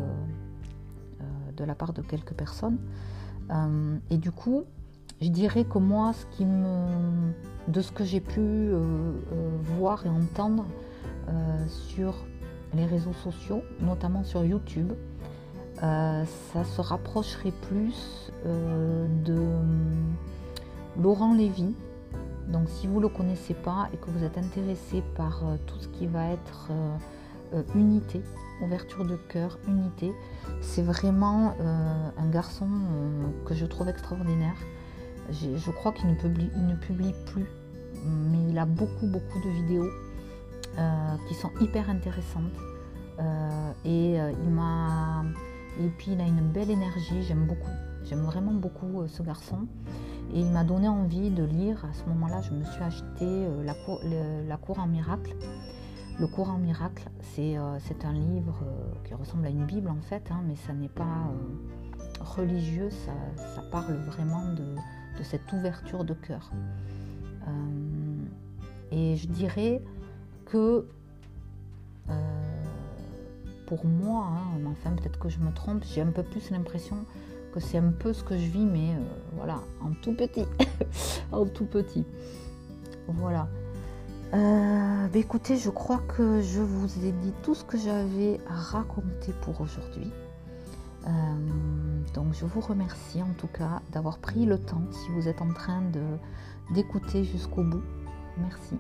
euh, 1.22 1.24
de 1.58 1.64
la 1.64 1.76
part 1.76 1.94
de 1.94 2.02
quelques 2.02 2.34
personnes. 2.34 2.78
Euh, 3.52 3.98
et 4.10 4.18
du 4.18 4.32
coup, 4.32 4.64
je 5.22 5.30
dirais 5.30 5.66
que 5.66 5.78
moi, 5.78 6.14
de 7.68 7.82
ce 7.82 7.92
que 7.92 8.04
j'ai 8.04 8.22
pu 8.22 8.72
voir 9.76 10.06
et 10.06 10.10
entendre 10.10 10.66
sur 11.68 12.16
les 12.74 12.86
réseaux 12.86 13.14
sociaux, 13.14 13.62
notamment 13.82 14.24
sur 14.24 14.46
YouTube, 14.46 14.94
ça 15.76 16.64
se 16.64 16.80
rapprocherait 16.80 17.52
plus 17.68 18.32
de 18.46 19.46
Laurent 20.98 21.34
Lévy. 21.34 21.76
Donc 22.48 22.70
si 22.70 22.88
vous 22.88 22.98
ne 22.98 23.02
le 23.02 23.10
connaissez 23.10 23.56
pas 23.56 23.90
et 23.94 23.98
que 23.98 24.10
vous 24.10 24.24
êtes 24.24 24.38
intéressé 24.38 25.04
par 25.18 25.44
tout 25.68 25.80
ce 25.80 25.90
qui 25.90 26.08
va 26.08 26.28
être 26.28 26.72
euh, 27.54 27.64
unité, 27.74 28.22
ouverture 28.62 29.06
de 29.06 29.16
cœur, 29.16 29.58
unité. 29.68 30.14
C'est 30.62 30.84
vraiment 30.84 31.56
euh, 31.60 32.10
un 32.18 32.30
garçon 32.30 32.68
euh, 32.68 33.46
que 33.46 33.56
je 33.56 33.66
trouve 33.66 33.90
extraordinaire. 33.90 34.56
Je 35.32 35.72
crois 35.72 35.92
qu'il 35.92 36.10
ne 36.10 36.16
publie, 36.16 37.14
plus, 37.28 37.46
mais 38.04 38.50
il 38.50 38.58
a 38.58 38.66
beaucoup, 38.66 39.06
beaucoup 39.06 39.40
de 39.46 39.50
vidéos 39.50 39.90
qui 41.28 41.36
sont 41.36 41.52
hyper 41.62 41.90
intéressantes. 41.90 42.58
et 43.86 44.16
il. 44.16 44.60
Et 45.82 45.88
puis 45.98 46.14
il 46.14 46.20
a 46.20 46.26
une 46.26 46.52
belle 46.52 46.72
énergie, 46.72 47.22
j'aime 47.22 47.46
beaucoup. 47.46 47.70
J'aime 48.04 48.22
vraiment 48.22 48.54
beaucoup 48.54 49.06
ce 49.08 49.22
garçon. 49.22 49.68
Et 50.34 50.40
il 50.40 50.48
m'a 50.48 50.64
donné 50.64 50.88
envie 50.88 51.30
de 51.30 51.44
lire. 51.44 51.86
À 51.86 51.94
ce 51.94 52.06
moment-là, 52.10 52.42
je 52.42 52.52
me 52.52 52.64
suis 52.64 52.82
acheté 52.82 53.48
la 54.48 54.58
cour 54.58 54.80
en 54.80 54.88
miracle 54.88 55.36
le 56.20 56.28
courant 56.28 56.58
miracle, 56.58 57.10
c'est 57.22 57.58
euh, 57.58 57.78
un 58.04 58.14
livre 58.14 58.60
euh, 58.64 58.92
qui 59.06 59.14
ressemble 59.14 59.46
à 59.46 59.50
une 59.50 59.66
Bible 59.66 59.90
en 59.90 60.02
fait, 60.02 60.30
hein, 60.32 60.42
mais 60.46 60.56
ça 60.56 60.74
n'est 60.74 60.90
pas 60.90 61.04
euh, 61.04 62.24
religieux, 62.24 62.90
ça, 62.90 63.14
parle 63.72 63.94
vraiment 63.94 64.52
de, 64.54 64.76
cette 65.24 65.52
ouverture 65.52 66.04
de 66.04 66.14
cœur. 66.14 66.50
et 68.92 69.18
je 69.18 69.28
dirais 69.28 69.82
que 70.46 70.88
pour 73.68 73.86
moi, 73.86 74.30
hein, 74.32 74.62
enfin 74.66 74.96
peut-être 74.96 75.20
que 75.20 75.30
je 75.30 75.40
me 75.40 75.52
trompe, 75.52 75.84
j'ai 75.84 76.02
un 76.02 76.12
peu 76.12 76.24
plus 76.24 76.50
l'impression 76.52 77.06
que 77.54 77.60
c'est 77.60 77.78
un 77.78 77.92
peu 77.92 78.14
ce 78.14 78.24
que 78.24 78.38
je 78.38 78.50
vis, 78.50 78.66
mais 78.66 78.96
voilà, 79.36 79.60
en 79.82 79.92
tout 80.02 80.14
petit, 80.14 80.46
en 81.32 81.46
tout 81.46 81.66
petit. 81.66 82.06
Voilà. 83.08 83.48
Euh, 84.34 85.08
bah 85.08 85.18
écoutez, 85.18 85.58
je 85.58 85.72
crois 85.72 85.98
que 86.08 86.40
je 86.42 86.62
vous 86.62 87.04
ai 87.04 87.12
dit 87.12 87.34
tout 87.42 87.56
ce 87.56 87.64
que 87.64 87.80
j'avais 87.80 88.40
à 88.48 88.54
raconter 88.54 89.34
pour 89.42 89.60
aujourd'hui. 89.60 90.12
Euh, 91.08 91.10
donc 92.14 92.34
je 92.34 92.46
vous 92.46 92.60
remercie 92.60 93.24
en 93.24 93.34
tout 93.34 93.48
cas 93.48 93.82
d'avoir 93.92 94.20
pris 94.20 94.46
le 94.46 94.60
temps 94.60 94.84
si 94.92 95.10
vous 95.12 95.28
êtes 95.28 95.42
en 95.42 95.52
train 95.52 95.82
d'écouter 96.72 97.24
jusqu'au 97.24 97.64
bout. 97.64 97.82
Merci. 98.38 98.78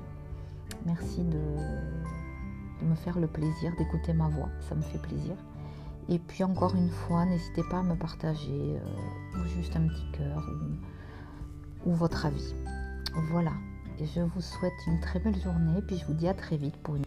Merci 0.85 1.23
de, 1.23 2.85
me 2.85 2.95
faire 2.95 3.19
le 3.19 3.27
plaisir 3.27 3.73
d'écouter 3.77 4.13
ma 4.13 4.27
voix. 4.27 4.49
Ça 4.69 4.75
me 4.75 4.81
fait 4.81 4.99
plaisir. 4.99 5.35
Et 6.09 6.19
puis 6.19 6.43
encore 6.43 6.75
une 6.75 6.89
fois, 6.89 7.25
n'hésitez 7.25 7.63
pas 7.71 7.79
à 7.79 7.83
me 7.83 7.95
partager 7.95 8.77
euh, 8.77 9.41
ou 9.41 9.47
juste 9.47 9.75
un 9.75 9.87
petit 9.87 10.11
cœur 10.11 10.47
ou 11.87 11.93
votre 11.93 12.27
avis. 12.27 12.53
Voilà. 13.31 13.51
Je 14.01 14.21
vous 14.21 14.39
souhaite 14.39 14.71
une 14.87 15.01
très 15.01 15.19
belle 15.19 15.35
journée, 15.41 15.81
puis 15.85 15.97
je 15.97 16.05
vous 16.05 16.13
dis 16.13 16.29
à 16.29 16.33
très 16.33 16.55
vite 16.55 16.77
pour 16.77 16.95
une... 16.95 17.03